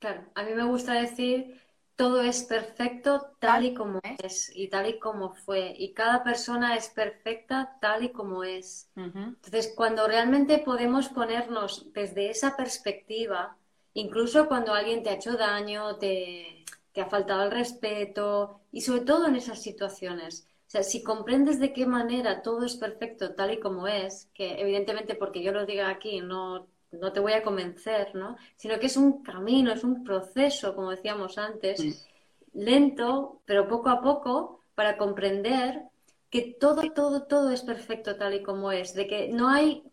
[0.00, 1.62] Claro, a mí me gusta decir
[1.96, 5.74] todo es perfecto tal y como es y tal y como fue.
[5.78, 8.90] Y cada persona es perfecta tal y como es.
[9.36, 13.56] Entonces, cuando realmente podemos ponernos desde esa perspectiva,
[13.92, 19.02] incluso cuando alguien te ha hecho daño, te, te ha faltado el respeto y sobre
[19.02, 20.48] todo en esas situaciones.
[20.66, 24.60] O sea, si comprendes de qué manera todo es perfecto tal y como es, que
[24.60, 26.68] evidentemente porque yo lo diga aquí no
[27.00, 28.36] no te voy a convencer, ¿no?
[28.56, 32.06] Sino que es un camino, es un proceso, como decíamos antes,
[32.52, 35.82] lento, pero poco a poco, para comprender
[36.30, 39.84] que todo, todo, todo es perfecto tal y como es, de que no hay,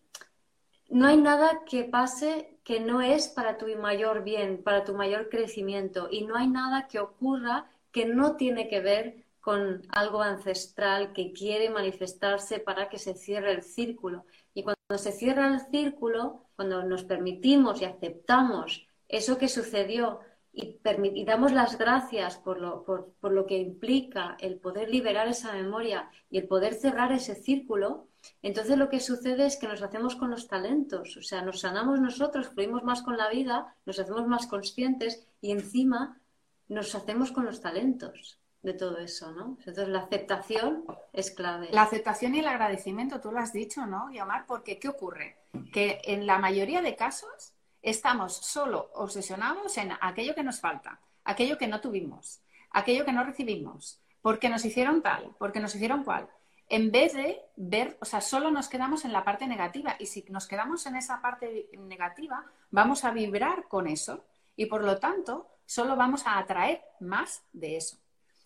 [0.90, 5.30] no hay nada que pase que no es para tu mayor bien, para tu mayor
[5.30, 11.14] crecimiento, y no hay nada que ocurra que no tiene que ver con algo ancestral
[11.14, 14.26] que quiere manifestarse para que se cierre el círculo.
[14.54, 20.20] Y cuando se cierra el círculo, cuando nos permitimos y aceptamos eso que sucedió
[20.54, 20.78] y,
[21.26, 26.38] damos las gracias por lo, por, lo que implica el poder liberar esa memoria y
[26.38, 28.10] el poder cerrar ese círculo,
[28.44, 32.00] entonces lo que sucede es que nos hacemos con los talentos, o sea, nos sanamos
[32.00, 36.22] nosotros, fluimos más con la vida, nos hacemos más conscientes y encima
[36.68, 39.58] nos hacemos con los talentos de todo eso, ¿no?
[39.60, 41.70] Entonces la aceptación es clave.
[41.72, 44.46] La aceptación y el agradecimiento, tú lo has dicho, ¿no, Yamar?
[44.46, 45.38] Porque ¿qué ocurre?
[45.74, 51.58] Que en la mayoría de casos estamos solo obsesionados en aquello que nos falta, aquello
[51.58, 56.30] que no tuvimos, aquello que no recibimos, porque nos hicieron tal, porque nos hicieron cual.
[56.70, 60.24] En vez de ver, o sea, solo nos quedamos en la parte negativa y si
[60.30, 64.24] nos quedamos en esa parte negativa, vamos a vibrar con eso
[64.56, 67.98] y por lo tanto solo vamos a atraer más de eso.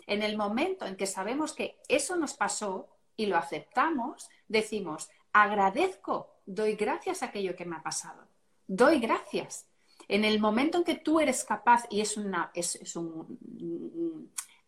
[0.08, 6.30] En el momento en que sabemos que eso nos pasó y lo aceptamos, decimos, agradezco,
[6.46, 8.28] doy gracias a aquello que me ha pasado.
[8.68, 9.68] Doy gracias.
[10.08, 12.36] En el momento en que tú eres capaz, y es, un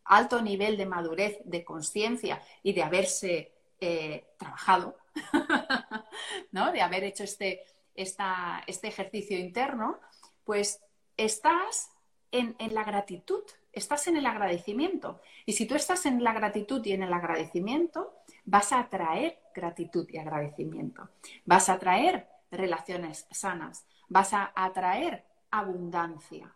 [0.05, 4.97] alto nivel de madurez, de conciencia y de haberse eh, trabajado,
[6.51, 6.71] ¿no?
[6.71, 7.63] de haber hecho este,
[7.93, 9.99] este ejercicio interno,
[10.43, 10.81] pues
[11.17, 11.89] estás
[12.31, 15.21] en, la gratitud, estás en el agradecimiento.
[15.45, 18.13] Y si tú estás en la gratitud y en el agradecimiento,
[18.45, 21.09] vas a atraer gratitud y agradecimiento.
[21.45, 26.53] Vas a atraer relaciones sanas, vas a atraer abundancia.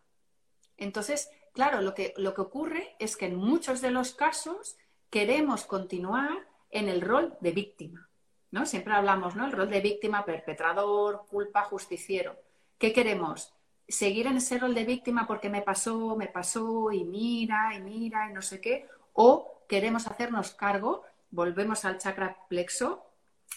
[0.78, 4.78] Entonces, claro, lo que, lo que ocurre es que en muchos de los casos
[5.10, 8.10] queremos continuar en el rol de víctima.
[8.52, 8.66] ¿no?
[8.66, 9.46] Siempre hablamos, ¿no?
[9.46, 12.36] El rol de víctima, perpetrador, culpa, justiciero.
[12.78, 13.54] ¿Qué queremos?
[13.92, 18.30] Seguir en ese rol de víctima porque me pasó, me pasó y mira y mira
[18.30, 23.06] y no sé qué, o queremos hacernos cargo, volvemos al chakra plexo,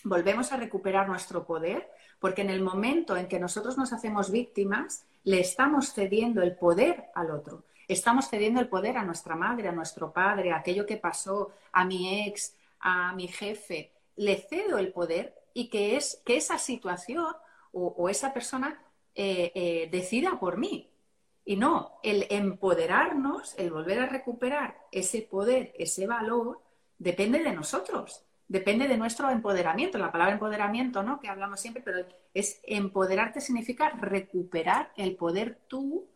[0.03, 5.07] volvemos a recuperar nuestro poder, porque en el momento en que nosotros nos hacemos víctimas,
[5.25, 7.65] le estamos cediendo el poder al otro.
[7.87, 11.85] Estamos cediendo el poder a nuestra madre, a nuestro padre, a aquello que pasó, a
[11.85, 13.93] mi ex, a mi jefe.
[14.17, 17.35] Le cedo el poder y que, es, que esa situación
[17.73, 18.84] o esa persona
[19.15, 20.91] eh, eh, decida por mí.
[21.45, 26.61] Y no, el empoderarnos, el volver a recuperar ese poder, ese valor,
[26.99, 29.99] depende de nosotros, depende de nuestro empoderamiento.
[29.99, 31.21] La palabra empoderamiento, ¿no?
[31.21, 36.09] Que hablamos siempre, pero es empoderarte significa recuperar el poder tú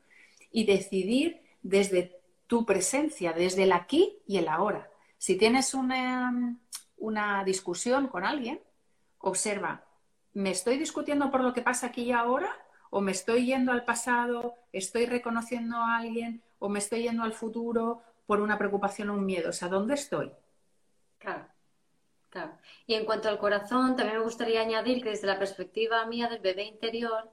[0.50, 4.90] y decidir desde tu presencia, desde el aquí y el ahora.
[5.18, 6.56] Si tienes una,
[6.96, 8.60] una discusión con alguien,
[9.18, 9.84] observa,
[10.32, 12.56] ¿me estoy discutiendo por lo que pasa aquí y ahora
[12.90, 17.32] o me estoy yendo al pasado, estoy reconociendo a alguien, o me estoy yendo al
[17.32, 19.50] futuro por una preocupación o un miedo.
[19.50, 20.32] O sea, ¿dónde estoy?
[21.18, 21.46] Claro,
[22.30, 22.58] claro.
[22.86, 26.40] Y en cuanto al corazón, también me gustaría añadir que desde la perspectiva mía del
[26.40, 27.30] bebé interior,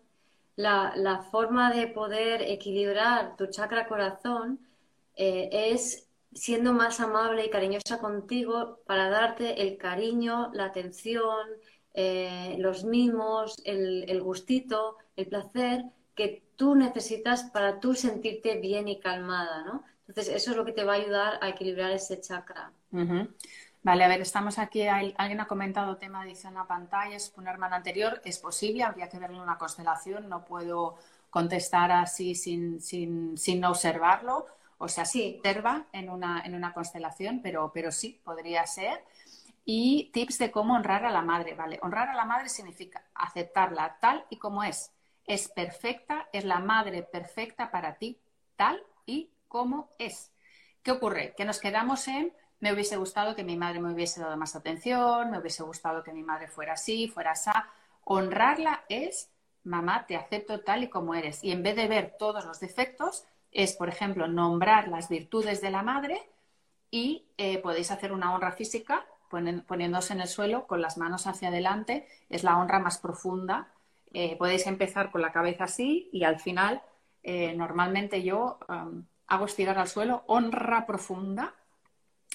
[0.56, 4.60] la, forma de poder equilibrar tu chakra corazón
[5.16, 11.48] eh, es siendo más amable y cariñosa contigo para darte el cariño, la atención,
[11.98, 19.00] eh, los mimos, el, gustito, el placer que tú necesitas para tú sentirte bien y
[19.00, 19.84] calmada, ¿no?
[20.08, 22.72] Entonces, eso es lo que te va a ayudar a equilibrar ese chakra.
[23.82, 27.78] Vale, a ver, estamos aquí, alguien ha comentado tema de edición a pantallas, una hermana
[27.78, 30.98] anterior, es posible, habría que verle una constelación, no puedo
[31.30, 34.48] contestar así sin, sin, sin observarlo,
[34.80, 39.04] o sea, sí, observa en una, en una constelación, pero, pero sí, podría ser
[39.66, 41.80] y tips de cómo honrar a la madre, ¿vale?
[41.82, 44.94] Honrar a la madre significa aceptarla tal y como es,
[45.26, 48.20] es perfecta, es la madre perfecta para ti,
[48.56, 50.32] tal y como es.
[50.84, 51.34] ¿Qué ocurre?
[51.36, 55.30] Que nos quedamos en me hubiese gustado que mi madre me hubiese dado más atención,
[55.30, 57.52] me hubiese gustado que mi madre fuera así, fuera así.
[58.04, 59.30] Honrarla es,
[59.64, 61.44] mamá, te acepto tal y como eres.
[61.44, 65.72] Y en vez de ver todos los defectos, es, por ejemplo, nombrar las virtudes de
[65.72, 66.30] la madre
[66.92, 69.06] y eh, podéis hacer una honra física
[69.68, 72.08] poniéndose en el suelo con las manos hacia adelante.
[72.30, 73.72] Es la honra más profunda.
[74.14, 76.82] Eh, podéis empezar con la cabeza así y al final,
[77.24, 78.60] eh, normalmente yo
[79.28, 81.54] hago estirar al suelo honra profunda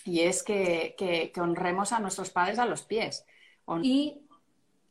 [0.05, 3.25] y es que, honremos a nuestros padres a los pies.
[3.83, 4.23] Y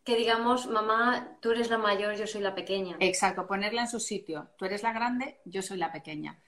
[0.03, 2.95] que digamos, mamá, tú eres la mayor, yo soy la pequeña.
[2.99, 4.49] Exacto, ponerla en su sitio.
[4.57, 6.39] Tú eres la grande, yo soy la pequeña.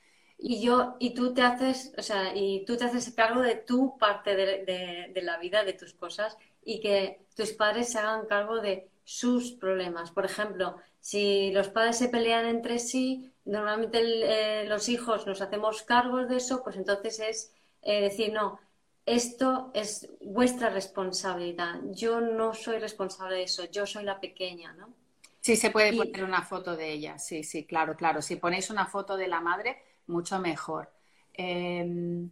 [0.43, 3.97] Y yo, y tú te haces, o sea, y tú te haces cargo de tu
[3.99, 6.35] parte de, de la vida, de tus cosas,
[6.65, 10.11] y que tus padres se hagan cargo de sus problemas.
[10.11, 15.83] Por ejemplo, si los padres se pelean entre sí, normalmente eh, los hijos nos hacemos
[15.83, 18.59] cargos de eso, pues entonces es eh, decir, no,
[19.05, 21.79] esto es vuestra responsabilidad.
[21.91, 24.93] Yo no soy responsable de eso, yo soy la pequeña, ¿no?
[25.39, 28.21] Sí, se puede poner una foto de ella, sí, sí, claro, claro.
[28.21, 29.81] Si ponéis una foto de la madre,
[30.11, 30.91] mucho mejor.
[31.33, 32.29] Em,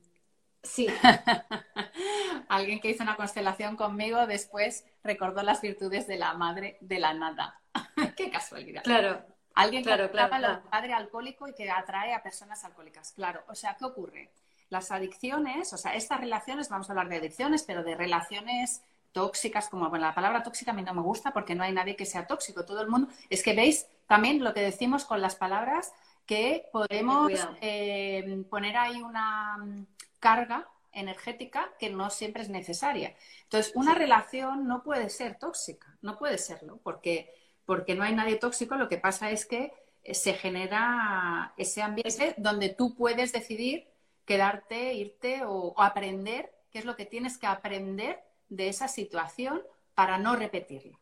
[0.61, 0.88] sí.
[2.49, 7.13] Alguien que hizo una constelación conmigo después recordó las virtudes de la madre de la
[7.13, 7.59] nada.
[8.17, 8.84] Qué casualidad.
[8.84, 9.25] Claro.
[9.55, 13.11] Alguien que claro, claro, padre alcohólico y que atrae a personas alcohólicas.
[13.11, 14.32] Claro, o sea, ¿qué ocurre?
[14.69, 19.67] Las adicciones, o sea, estas relaciones, vamos a hablar de adicciones, pero de relaciones tóxicas,
[19.67, 22.05] como bueno, la palabra tóxica a mí no me gusta porque no hay nadie que
[22.05, 25.91] sea tóxico, todo el mundo, es que veis también lo que decimos con las palabras,
[26.30, 29.88] que podemos eh, poner ahí una mm,
[30.19, 33.15] carga energética que no siempre es necesaria.
[33.45, 37.34] Entonces, una relación no puede ser tóxica, no puede serlo, porque,
[37.65, 39.73] porque no hay nadie tóxico, lo que pasa es que
[40.03, 43.88] eh, se genera ese ambiente donde tú puedes decidir
[44.23, 49.63] quedarte, irte o, aprender qué es lo que tienes que aprender de esa situación
[49.95, 50.99] para no repetirla.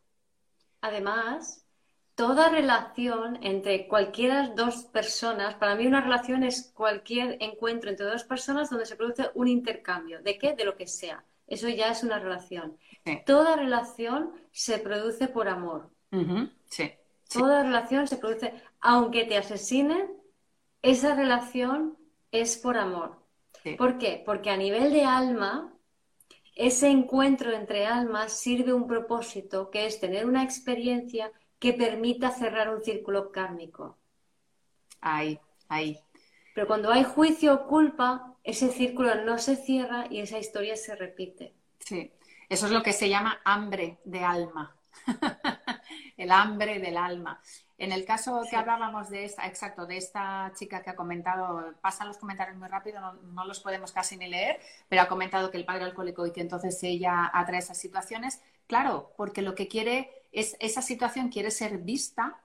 [0.79, 1.66] Además,
[2.17, 8.23] toda relación entre cualquiera dos personas, para mí una relación es cualquier encuentro entre dos
[8.23, 10.19] personas donde se produce un intercambio.
[10.23, 10.53] ¿De qué?
[10.53, 11.23] De lo que sea.
[11.45, 12.75] Eso ya es una relación.
[13.23, 15.91] Toda relación se produce por amor.
[16.65, 16.91] sí.
[17.31, 20.07] Toda relación se produce, aunque te asesinen,
[20.81, 21.97] esa relación
[22.31, 23.19] es por amor.
[23.77, 24.23] ¿Por qué?
[24.25, 25.71] Porque a nivel de alma,
[26.55, 32.73] ese encuentro entre almas sirve un propósito que es tener una experiencia que permita cerrar
[32.73, 33.97] un círculo kármico.
[35.01, 35.39] Ahí,
[35.69, 35.99] ahí.
[36.53, 40.95] Pero cuando hay juicio o culpa, ese círculo no se cierra y esa historia se
[40.95, 41.53] repite.
[41.79, 42.11] Sí,
[42.49, 44.75] eso es lo que se llama hambre de alma.
[46.17, 47.41] El hambre del alma.
[47.77, 52.07] En el caso que hablábamos de esta, exacto, de esta chica que ha comentado, pasan
[52.07, 55.65] los comentarios muy rápido, no, los podemos casi ni leer, pero ha comentado que el
[55.65, 58.41] padre alcohólico y que entonces ella atrae esas situaciones.
[58.65, 62.39] Claro, porque lo que quiere es, esa situación quiere ser vista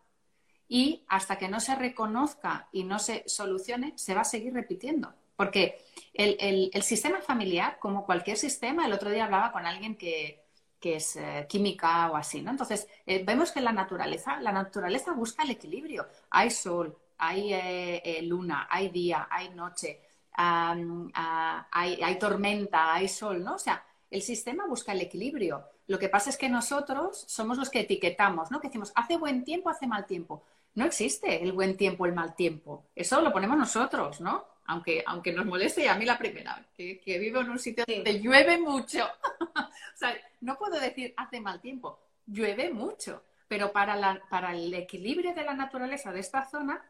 [0.68, 5.12] y hasta que no se reconozca y no se solucione, se va a seguir repitiendo.
[5.36, 5.84] Porque
[6.14, 10.42] el sistema familiar, como cualquier sistema, el otro día hablaba con alguien que,
[10.82, 12.50] que es eh, química o así, ¿no?
[12.50, 16.08] Entonces, eh, vemos que la naturaleza, la naturaleza busca el equilibrio.
[16.30, 20.00] Hay sol, hay eh, luna, hay día, hay noche,
[20.36, 23.54] ah, hay, tormenta, hay sol, ¿no?
[23.54, 23.82] O sea,
[24.12, 25.64] el sistema busca el equilibrio.
[25.86, 28.60] Lo que pasa es que nosotros somos los que etiquetamos, ¿no?
[28.60, 30.44] Que decimos, hace buen tiempo, hace mal tiempo.
[30.74, 32.84] No existe el buen tiempo, el mal tiempo.
[32.94, 34.52] Eso lo ponemos nosotros, ¿no?
[34.66, 37.84] aunque, aunque nos moleste, y a mí la primera, que, que vivo en un sitio
[37.86, 39.04] donde llueve mucho.
[39.40, 44.72] o sea, no puedo decir hace mal tiempo, llueve mucho, pero para, la, para el
[44.74, 46.82] equilibrio de la naturaleza de esta zona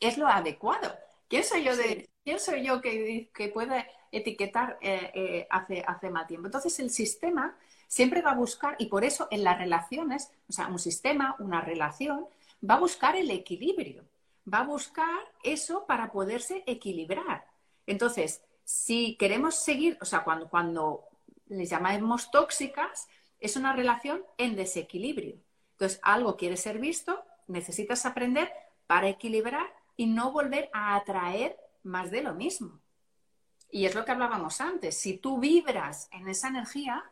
[0.00, 0.94] es lo adecuado.
[1.28, 6.10] ¿Quién soy yo, de, ¿quién soy yo que, que puede etiquetar eh, eh, hace, hace
[6.10, 6.46] mal tiempo?
[6.46, 7.56] Entonces, el sistema
[7.86, 11.62] siempre va a buscar, y por eso en las relaciones, o sea, un sistema, una
[11.62, 12.26] relación,
[12.68, 14.04] va a buscar el equilibrio
[14.52, 17.44] va a buscar eso para poderse equilibrar.
[17.86, 21.04] Entonces, si queremos seguir, o sea, cuando, cuando
[21.48, 23.08] les llamamos tóxicas,
[23.40, 25.36] es una relación en desequilibrio.
[25.72, 28.50] Entonces, algo quiere ser visto, necesitas aprender
[28.86, 29.66] para equilibrar
[29.96, 31.56] y no volver a atraer
[31.88, 32.80] más de lo mismo.
[33.70, 37.04] Y es lo que hablábamos antes, si tú vibras en esa energía,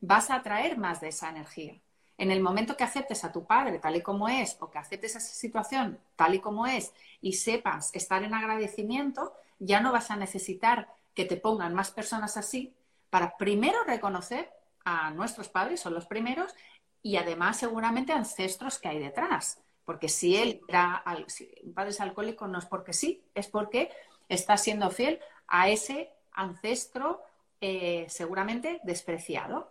[0.00, 1.80] vas a atraer más de esa energía
[2.18, 5.12] en el momento que aceptes a tu padre tal y como es o que aceptes
[5.14, 10.16] esa situación tal y como es y sepas estar en agradecimiento, ya no vas a
[10.16, 12.74] necesitar que te pongan más personas así
[13.08, 14.50] para primero reconocer
[14.84, 16.54] a nuestros padres, son los primeros,
[17.02, 19.60] y además seguramente ancestros que hay detrás.
[19.84, 23.90] Porque si él era si un padre es alcohólico, no es porque sí, es porque
[24.28, 27.22] está siendo fiel a ese ancestro
[27.60, 29.70] eh, seguramente despreciado.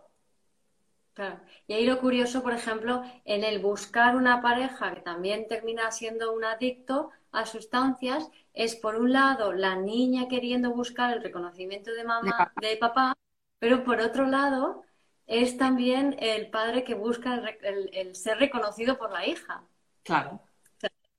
[1.14, 1.40] Claro.
[1.66, 6.32] Y ahí lo curioso, por ejemplo, en el buscar una pareja que también termina siendo
[6.32, 12.04] un adicto a sustancias, es por un lado la niña queriendo buscar el reconocimiento de
[12.04, 13.16] mamá, de papá,
[13.58, 14.84] pero por otro lado
[15.26, 19.62] es también el padre que busca el, ser reconocido por la hija.
[20.02, 20.40] Claro.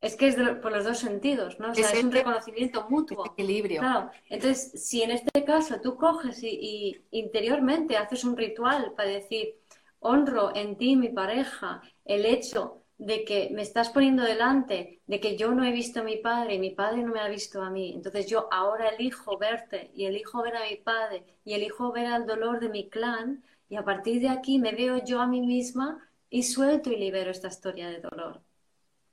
[0.02, 1.72] Es que es por los dos sentidos, ¿no?
[1.72, 3.26] O sea, es, un reconocimiento mutuo.
[3.26, 3.82] equilibrio.
[3.82, 4.12] Claro.
[4.30, 9.56] Entonces, si en este caso tú coges y interiormente haces un ritual para decir,
[10.00, 15.38] honro en ti, mi pareja, el hecho de que me estás poniendo delante, de que
[15.38, 17.70] yo no he visto a mi padre y mi padre no me ha visto a
[17.70, 17.94] mí.
[17.94, 22.26] Entonces yo ahora elijo verte y elijo ver a mi padre y elijo ver al
[22.28, 26.10] dolor de mi clan y a partir de aquí me veo yo a mí misma
[26.30, 28.42] y suelto y libero esta historia de dolor.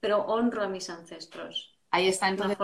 [0.06, 1.76] Pero honro a mis ancestros.
[1.90, 2.28] Ahí está.
[2.28, 2.56] Entonces,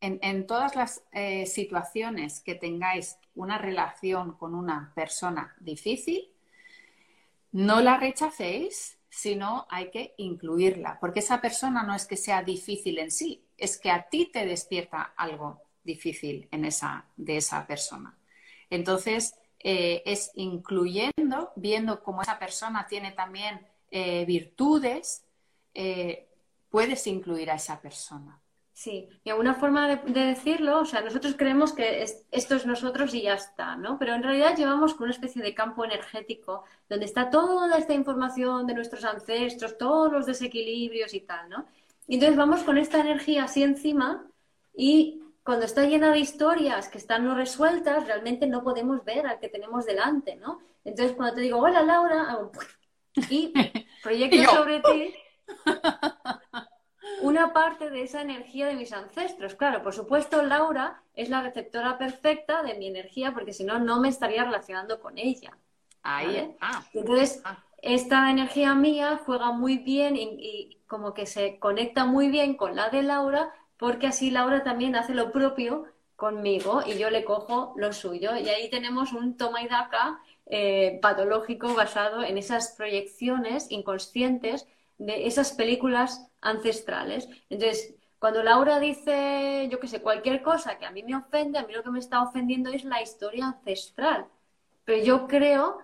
[0.00, 6.30] en, todas las eh, situaciones que tengáis una relación con una persona difícil,
[7.50, 13.00] no la rechacéis, sino hay que incluirla, porque esa persona no es que sea difícil
[13.00, 18.16] en sí, es que a ti te despierta algo difícil en esa, de esa persona.
[18.70, 25.24] Entonces, eh, es incluyendo, viendo cómo esa persona tiene también eh, virtudes,
[25.74, 26.28] eh,
[26.74, 28.42] puedes incluir a esa persona.
[28.72, 32.02] Sí, y alguna forma de, decirlo, o sea, nosotros creemos que
[32.32, 33.96] esto es nosotros y ya está, ¿no?
[33.96, 38.66] Pero en realidad llevamos con una especie de campo energético donde está toda esta información
[38.66, 41.64] de nuestros ancestros, todos los desequilibrios y tal, ¿no?
[42.08, 44.26] Y entonces vamos con esta energía así encima
[44.76, 49.38] y cuando está llena de historias que están no resueltas, realmente no podemos ver al
[49.38, 50.58] que tenemos delante, ¿no?
[50.84, 52.36] Entonces cuando te digo, hola Laura,
[53.30, 53.52] y
[54.02, 55.14] proyecto sobre ti
[57.22, 59.54] una parte de esa energía de mis ancestros.
[59.54, 64.00] Claro, por supuesto, Laura es la receptora perfecta de mi energía porque si no, no
[64.00, 65.56] me estaría relacionando con ella.
[66.02, 66.54] Ahí.
[66.92, 67.64] Entonces, ah.
[67.80, 72.90] esta energía mía juega muy bien y, como que se conecta muy bien con la
[72.90, 77.92] de Laura porque así Laura también hace lo propio conmigo y yo le cojo lo
[77.92, 78.36] suyo.
[78.36, 84.68] Y ahí tenemos un toma y daca eh, patológico basado en esas proyecciones inconscientes
[84.98, 87.28] de esas películas ancestrales.
[87.48, 91.66] Entonces, cuando Laura dice, yo qué sé, cualquier cosa que a mí me ofende, a
[91.66, 94.26] mí lo que me está ofendiendo es la historia ancestral.
[94.84, 95.78] Pero yo creo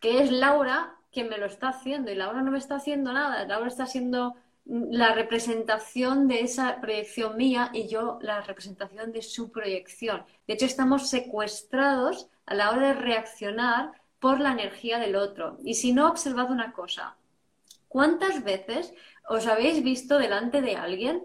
[0.00, 3.46] que es Laura quien me lo está haciendo y Laura no me está haciendo nada.
[3.46, 4.34] Laura está haciendo
[4.66, 10.24] la representación de esa proyección mía y yo la representación de su proyección.
[10.46, 15.58] De hecho, estamos secuestrados a la hora de reaccionar por la energía del otro.
[15.64, 17.16] Y si no, observad una cosa.
[17.88, 18.92] ¿Cuántas veces
[19.28, 21.24] os habéis visto delante de alguien,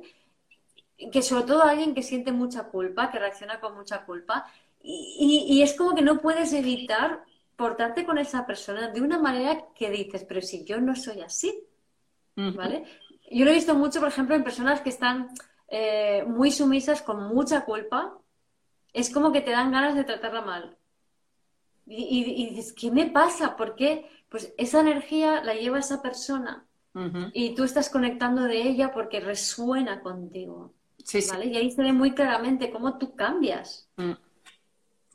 [1.12, 4.46] que sobre todo alguien que siente mucha culpa, que reacciona con mucha culpa,
[4.84, 7.24] y, es como que no puedes evitar
[7.56, 11.64] portarte con esa persona de una manera que dices, pero si yo no soy así,
[12.36, 12.86] ¿vale?
[13.30, 15.30] Yo lo he visto mucho, por ejemplo, en personas que están
[15.68, 18.18] eh, muy sumisas con mucha culpa,
[18.94, 20.78] es como que te dan ganas de tratarla mal.
[21.86, 23.56] Y, y, dices, ¿qué me pasa?
[23.56, 24.10] ¿Por qué?
[24.32, 26.66] Pues esa energía la lleva esa persona
[27.34, 30.74] y tú estás conectando de ella porque resuena contigo.
[31.04, 33.90] Sí, Y ahí se ve muy claramente cómo tú cambias.
[33.98, 34.14] Mm.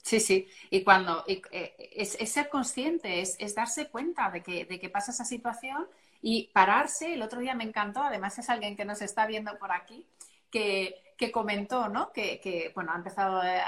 [0.03, 0.47] Sí, sí.
[0.69, 5.25] Y cuando eh, es, ser consciente, es, darse cuenta de que, de que pasa esa
[5.25, 5.87] situación
[6.21, 7.14] y pararse.
[7.14, 10.05] El otro día me encantó, además es alguien que nos está viendo por aquí,
[10.51, 11.03] que,
[11.33, 12.12] comentó, ¿no?
[12.12, 13.62] Que, bueno, ha empezado eh,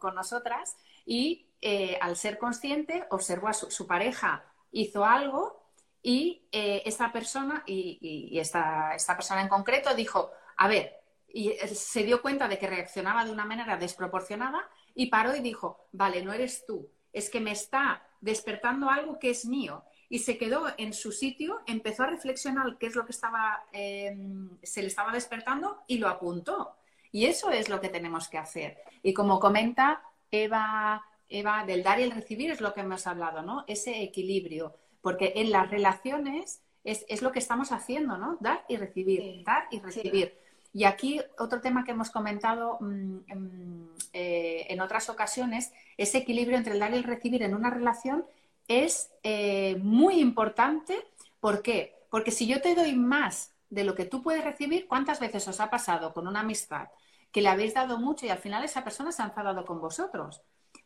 [0.00, 4.44] con nosotras y eh, al ser consciente observó a su pareja
[4.74, 5.64] hizo algo
[6.02, 12.02] y eh, esta persona, y, esta, esta, persona en concreto, dijo, a ver, y se
[12.04, 16.34] dio cuenta de que reaccionaba de una manera desproporcionada y paró y dijo, vale, no
[16.34, 19.84] eres tú, es que me está despertando algo que es mío.
[20.10, 24.50] Y se quedó en su sitio, empezó a reflexionar qué es lo que estaba, em,
[24.62, 26.76] se le estaba despertando y lo apuntó.
[27.10, 28.78] Y eso es lo que tenemos que hacer.
[29.02, 30.02] Y como comenta
[30.42, 33.64] Eva, Eva, del dar y el recibir es lo que hemos hablado, ¿no?
[33.66, 34.74] Ese equilibrio
[35.04, 38.38] porque en las relaciones es, lo que estamos haciendo, ¿no?
[38.40, 40.34] Dar y recibir, dar y recibir.
[40.72, 46.56] Y aquí otro tema que hemos comentado mm, mm, eh, en otras ocasiones, ese equilibrio
[46.56, 48.24] entre el dar y el recibir en una relación
[48.66, 50.96] es eh, muy importante.
[51.38, 51.94] ¿Por qué?
[52.08, 55.60] Porque si yo te doy más de lo que tú puedes recibir, ¿cuántas veces os
[55.60, 56.88] ha pasado con una amistad
[57.34, 60.40] que le habéis dado mucho y al final esa persona se ha enfadado con vosotros?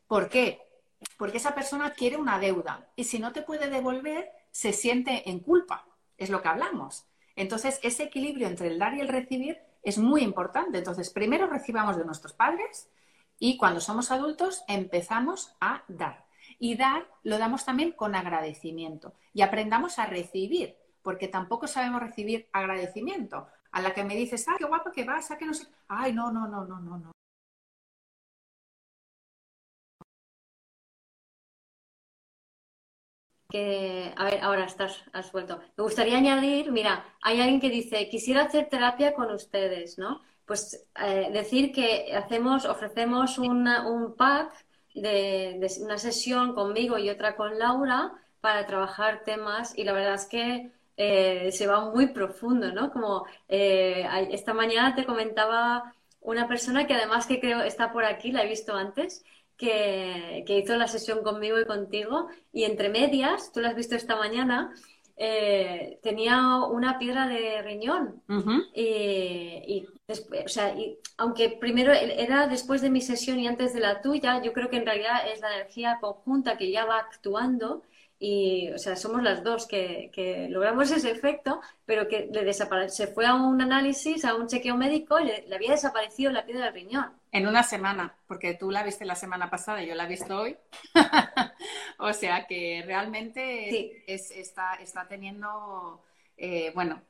[0.09, 0.69] ¿Por qué?
[1.17, 5.41] porque esa persona quiere una deuda y si no te puede devolver, se siente en
[5.41, 5.87] culpa.
[6.17, 7.07] Es lo que hablamos.
[7.37, 10.79] Entonces, ese equilibrio entre el dar y el recibir es muy importante.
[10.79, 12.91] Entonces, primero recibamos de nuestros padres
[13.39, 16.27] y cuando somos adultos empezamos a dar.
[16.59, 22.49] Y dar lo damos también con agradecimiento y aprendamos a recibir, porque tampoco sabemos recibir
[22.53, 23.47] agradecimiento.
[23.73, 25.67] A la que me dices, ah, qué guapa que vas, ah, que no sé.
[25.89, 27.13] Ay, no, no, no, no, no, no.
[33.51, 35.59] que, a ver, ahora estás, has vuelto.
[35.77, 40.23] Me gustaría añadir, mira, hay alguien que dice, quisiera hacer terapia con ustedes, ¿no?
[40.45, 44.53] Pues eh, decir que hacemos, ofrecemos un pack
[44.95, 50.27] de, una sesión conmigo y otra con Laura para trabajar temas y la verdad es
[50.27, 52.91] que eh, se va muy profundo, ¿no?
[52.91, 58.33] Como eh, esta mañana te comentaba una persona que además que creo está por aquí,
[58.33, 59.25] la he visto antes,
[59.57, 62.27] que, hizo la sesión conmigo y contigo.
[62.53, 64.75] Y entre medias, tú la has visto esta mañana,
[65.17, 68.21] eh, tenía una piedra de riñón.
[68.75, 73.81] y, después, o sea, y, aunque primero era después de mi sesión y antes de
[73.81, 77.85] la tuya, yo creo que en realidad es la energía conjunta que ya va actuando.
[78.21, 83.07] Y, o sea, somos las dos que, que logramos ese efecto, pero que le se
[83.07, 86.75] fue a un análisis, a un chequeo médico y le había desaparecido la piedra del
[86.75, 87.13] riñón.
[87.31, 90.37] En una semana, porque tú la viste la semana pasada y yo la he visto
[90.37, 90.57] hoy.
[91.99, 96.03] o sea que realmente está, está teniendo,
[96.37, 97.03] eh, bueno,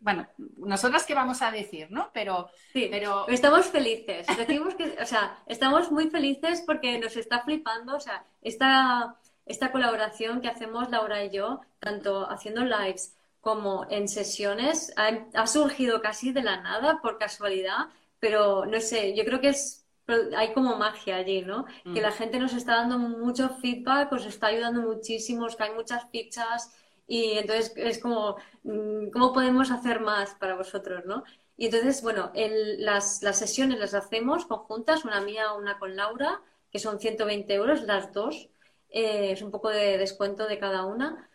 [0.00, 0.26] bueno,
[0.58, 2.10] nosotras qué vamos a decir, ¿no?
[2.12, 3.26] Pero, pero...
[3.28, 4.26] estamos felices.
[4.36, 9.16] Decimos que, o sea, estamos muy felices porque nos está flipando, o sea, esta,
[9.46, 16.00] esta colaboración que hacemos Laura y yo, tanto haciendo lives como en sesiones, ha surgido
[16.00, 17.88] casi de la nada, por casualidad
[18.24, 19.86] pero no sé, yo creo que es
[20.34, 21.66] hay como magia allí, ¿no?
[21.92, 22.14] Que la mm.
[22.14, 26.74] gente nos está dando mucho feedback, os está ayudando muchísimo, que hay muchas fichas
[27.06, 31.22] y entonces es como, mm, ¿cómo podemos hacer más para vosotros, no?
[31.58, 36.40] Y entonces, bueno, las, las, sesiones las hacemos conjuntas, una mía, una con Laura,
[36.70, 38.48] que son 120 euros las dos,
[38.94, 41.28] eh, es un poco de descuento de cada una.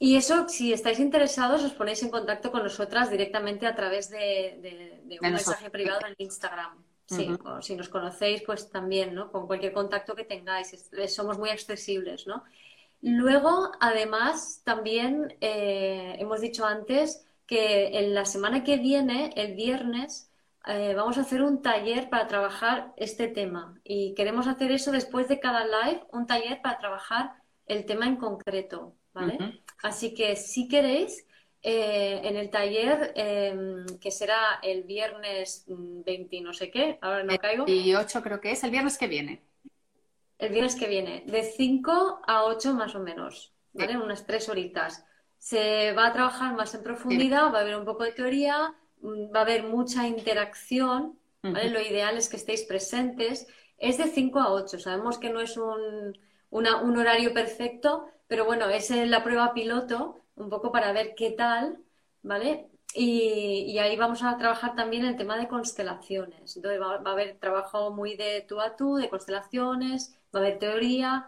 [0.00, 5.00] Y eso, si estáis interesados, os ponéis en contacto con nosotras directamente a través de,
[5.22, 6.82] un mensaje privado en Instagram.
[7.06, 9.30] Sí, o si nos conocéis, pues también, ¿no?
[9.30, 10.74] Con cualquier contacto que tengáis,
[11.06, 12.42] somos muy accesibles, ¿no?
[13.00, 20.28] Luego, además, también eh, hemos dicho antes que en la semana que viene, el viernes,
[20.66, 23.80] eh, vamos a hacer un taller para trabajar este tema.
[23.84, 27.34] Y queremos hacer eso después de cada live, un taller para trabajar
[27.66, 29.62] el tema en concreto, ¿vale?
[29.82, 31.26] Así que si queréis,
[31.62, 37.36] eh, en el taller, em, que será el viernes 20 no sé qué, ahora no
[37.38, 37.64] caigo.
[37.64, 39.42] 28 creo que es, el viernes que viene.
[40.38, 43.96] El viernes que viene, de 5 a 8 más o menos, ¿vale?
[43.96, 45.04] Unas tres horitas.
[45.38, 48.85] Se va a trabajar más en profundidad, va a haber un poco de teoría, mm,
[49.06, 51.70] va a haber mucha interacción, ¿vale?
[51.70, 53.46] Lo ideal es que estéis presentes.
[53.78, 56.18] Es de 5 a 8, sabemos que no es un,
[56.50, 61.78] un horario perfecto, pero bueno, es la prueba piloto, un poco para ver qué tal,
[62.22, 62.70] ¿vale?
[62.94, 66.56] Y, ahí vamos a trabajar también el tema de constelaciones.
[66.56, 70.58] Entonces va, a haber trabajo muy de tú a tú, de constelaciones, va a haber
[70.58, 71.26] teoría.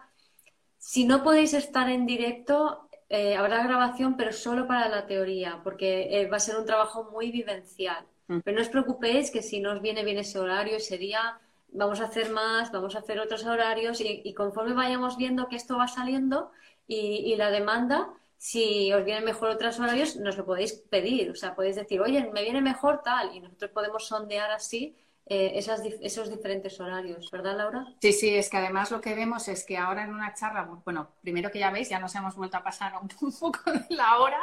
[0.79, 6.09] Si no podéis estar en directo, eh, habrá grabación, pero solo para la teoría, porque
[6.11, 8.05] eh, va a ser un trabajo muy vivencial.
[8.27, 8.41] Mm.
[8.41, 11.39] Pero no os preocupéis que si no os viene bien ese horario, ese día,
[11.73, 15.77] vamos a hacer más, vamos a hacer otros horarios y conforme vayamos viendo que esto
[15.77, 16.51] va saliendo,
[16.89, 18.09] y, la demanda,
[18.39, 21.31] si os vienen mejor otros horarios, nos lo podéis pedir.
[21.31, 24.97] O sea, podéis decir, oye, me viene mejor tal, y nosotros podemos sondear así
[25.31, 25.53] eh,
[26.01, 27.87] esos diferentes horarios, ¿verdad, Laura?
[28.01, 31.09] Sí, sí, es que además lo que vemos es que ahora en una charla, bueno,
[31.21, 34.41] primero que ya veis, ya nos hemos vuelto a pasar un, poco de la hora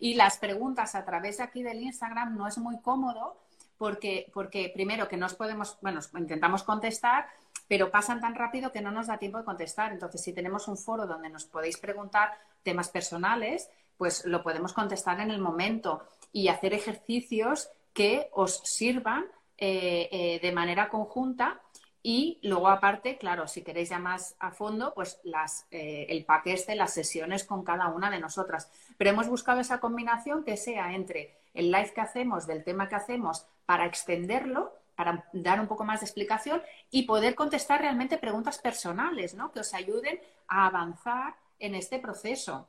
[0.00, 3.36] y las preguntas a través de aquí del Instagram no es muy cómodo
[3.76, 7.26] porque, porque primero que nos podemos, bueno, intentamos contestar,
[7.68, 9.92] pero pasan tan rápido que no nos da tiempo de contestar.
[9.92, 12.32] Entonces, si tenemos un foro donde nos podéis preguntar
[12.62, 13.68] temas personales,
[13.98, 16.02] pues lo podemos contestar en el momento
[16.32, 19.26] y hacer ejercicios que os sirvan
[19.58, 21.60] eh, eh, de manera conjunta
[22.06, 26.74] y luego, aparte, claro, si queréis ya más a fondo, pues las, eh, el paquete,
[26.74, 28.70] las sesiones con cada una de nosotras.
[28.98, 32.96] Pero hemos buscado esa combinación que sea entre el live que hacemos, del tema que
[32.96, 38.58] hacemos, para extenderlo para dar un poco más de explicación y poder contestar realmente preguntas
[38.58, 39.50] personales, ¿no?
[39.50, 42.68] Que os ayuden a avanzar en este proceso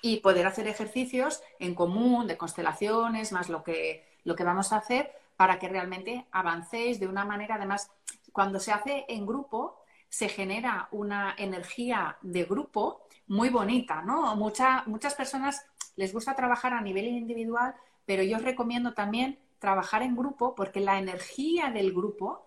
[0.00, 4.78] y poder hacer ejercicios en común de constelaciones, más lo que, lo que vamos a
[4.78, 7.90] hacer para que realmente avancéis de una manera, además,
[8.32, 14.36] cuando se hace en grupo, se genera una energía de grupo muy bonita, ¿no?
[14.36, 15.64] muchas personas
[15.96, 20.80] les gusta trabajar a nivel individual, pero yo os recomiendo también trabajar en grupo porque
[20.80, 22.46] la energía del grupo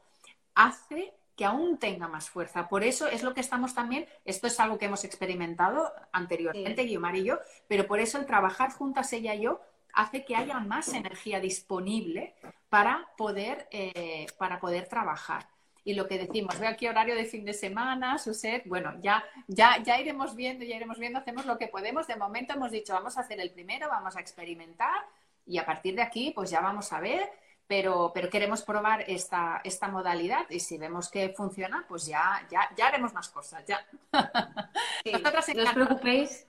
[0.54, 2.68] hace que aún tenga más fuerza.
[2.70, 7.16] Por eso es lo que estamos también, esto es algo que hemos experimentado anteriormente, Guiomar
[7.16, 9.60] y yo, pero por eso el trabajar juntas ella y yo
[9.94, 12.36] hace que haya más energía disponible
[12.76, 15.48] para poder, eh, para poder trabajar.
[15.86, 19.82] Y lo que decimos, veo aquí horario de fin de semana, Suset, bueno, ya, ya,
[19.82, 22.06] ya iremos viendo, ya iremos viendo, hacemos lo que podemos.
[22.06, 25.06] De momento hemos dicho, vamos a hacer el primero, vamos a experimentar
[25.46, 27.32] y a partir de aquí, pues ya vamos a ver
[27.68, 32.70] pero, pero queremos probar esta, esta modalidad y si vemos que funciona, pues ya, ya,
[32.78, 33.84] ya haremos más cosas, ya.
[34.14, 36.46] no os preocupéis.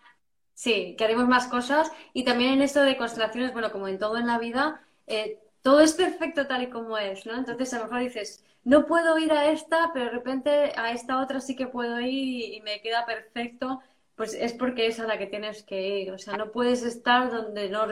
[0.53, 4.19] Sí, que haremos más cosas y también en esto de constelaciones, bueno, como en todo
[4.19, 7.37] en la vida, eh, todo es perfecto tal y como es, ¿no?
[7.37, 11.21] Entonces a lo mejor dices, no puedo ir a esta, pero de repente a esta
[11.21, 13.81] otra sí que puedo ir y me queda perfecto,
[14.15, 16.13] pues es porque es a la que tienes que ir.
[16.13, 17.85] O sea, no puedes estar donde no,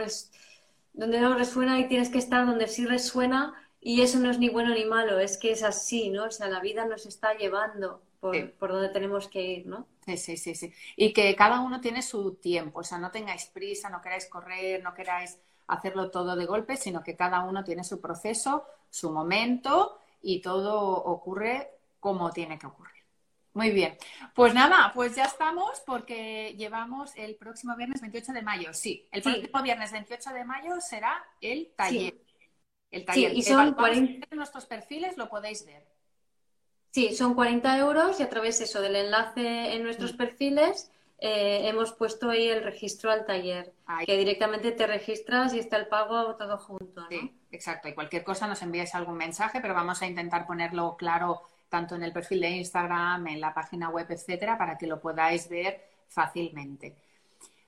[0.93, 4.51] donde no resuena y tienes que estar donde sí resuena y eso no es ni
[4.51, 6.27] bueno ni malo, es que es así, ¿no?
[6.27, 9.89] O sea, la vida nos está llevando por, por donde tenemos que ir, ¿no?
[10.07, 10.73] Sí, sí, sí, sí.
[10.95, 14.81] Y que cada uno tiene su tiempo, o sea, no tengáis prisa, no queráis correr,
[14.81, 19.99] no queráis hacerlo todo de golpe, sino que cada uno tiene su proceso, su momento
[20.23, 21.71] y todo ocurre
[22.01, 22.95] como tiene que ocurrir.
[23.55, 23.97] Muy bien.
[24.35, 28.75] Pues nada, pues ya estamos porque llevamos el próximo viernes 28 de mayo.
[28.75, 32.15] Sí, el próximo viernes 28 de mayo será el taller.
[32.91, 33.31] El taller.
[33.31, 34.27] Sí, y son 40...
[34.29, 35.87] En nuestros perfiles lo podéis ver.
[36.91, 40.17] Sí, son 40 euros y a través eso del enlace en nuestros mm.
[40.17, 43.73] perfiles eh, hemos puesto ahí el registro al taller,
[44.05, 47.03] que directamente te registras y está el pago todo junto.
[47.03, 47.09] ¿no?
[47.09, 47.89] Sí, exacto.
[47.89, 52.03] Y cualquier cosa nos envíes algún mensaje, pero vamos a intentar ponerlo claro tanto en
[52.05, 56.95] el perfil de Instagram, en la página web, etcétera, para que lo podáis ver fácilmente.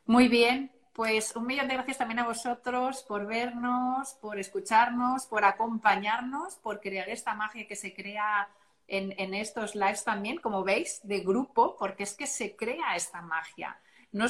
[0.06, 5.44] Muy bien, pues un millón de gracias también a vosotros por vernos, por escucharnos, por
[5.44, 8.48] acompañarnos, por crear esta magia que se crea
[8.88, 13.78] en, estos lives también, como veis, de grupo, porque es que se crea esta magia.
[14.12, 14.26] No,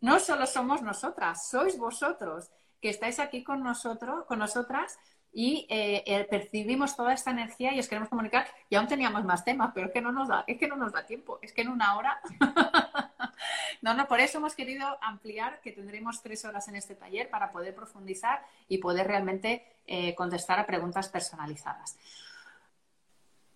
[0.00, 2.50] no solo somos nosotras, sois vosotros
[2.80, 4.98] que estáis aquí con nosotros, con nosotras
[5.32, 8.46] y eh, eh, percibimos toda esta energía y os queremos comunicar.
[8.68, 10.92] Y aún teníamos más temas, pero es que no nos da, es que no nos
[10.92, 12.20] da tiempo, es que en una hora.
[13.82, 17.50] no, no, por eso hemos querido ampliar que tendremos tres horas en este taller para
[17.50, 21.96] poder profundizar y poder realmente eh, contestar a preguntas personalizadas.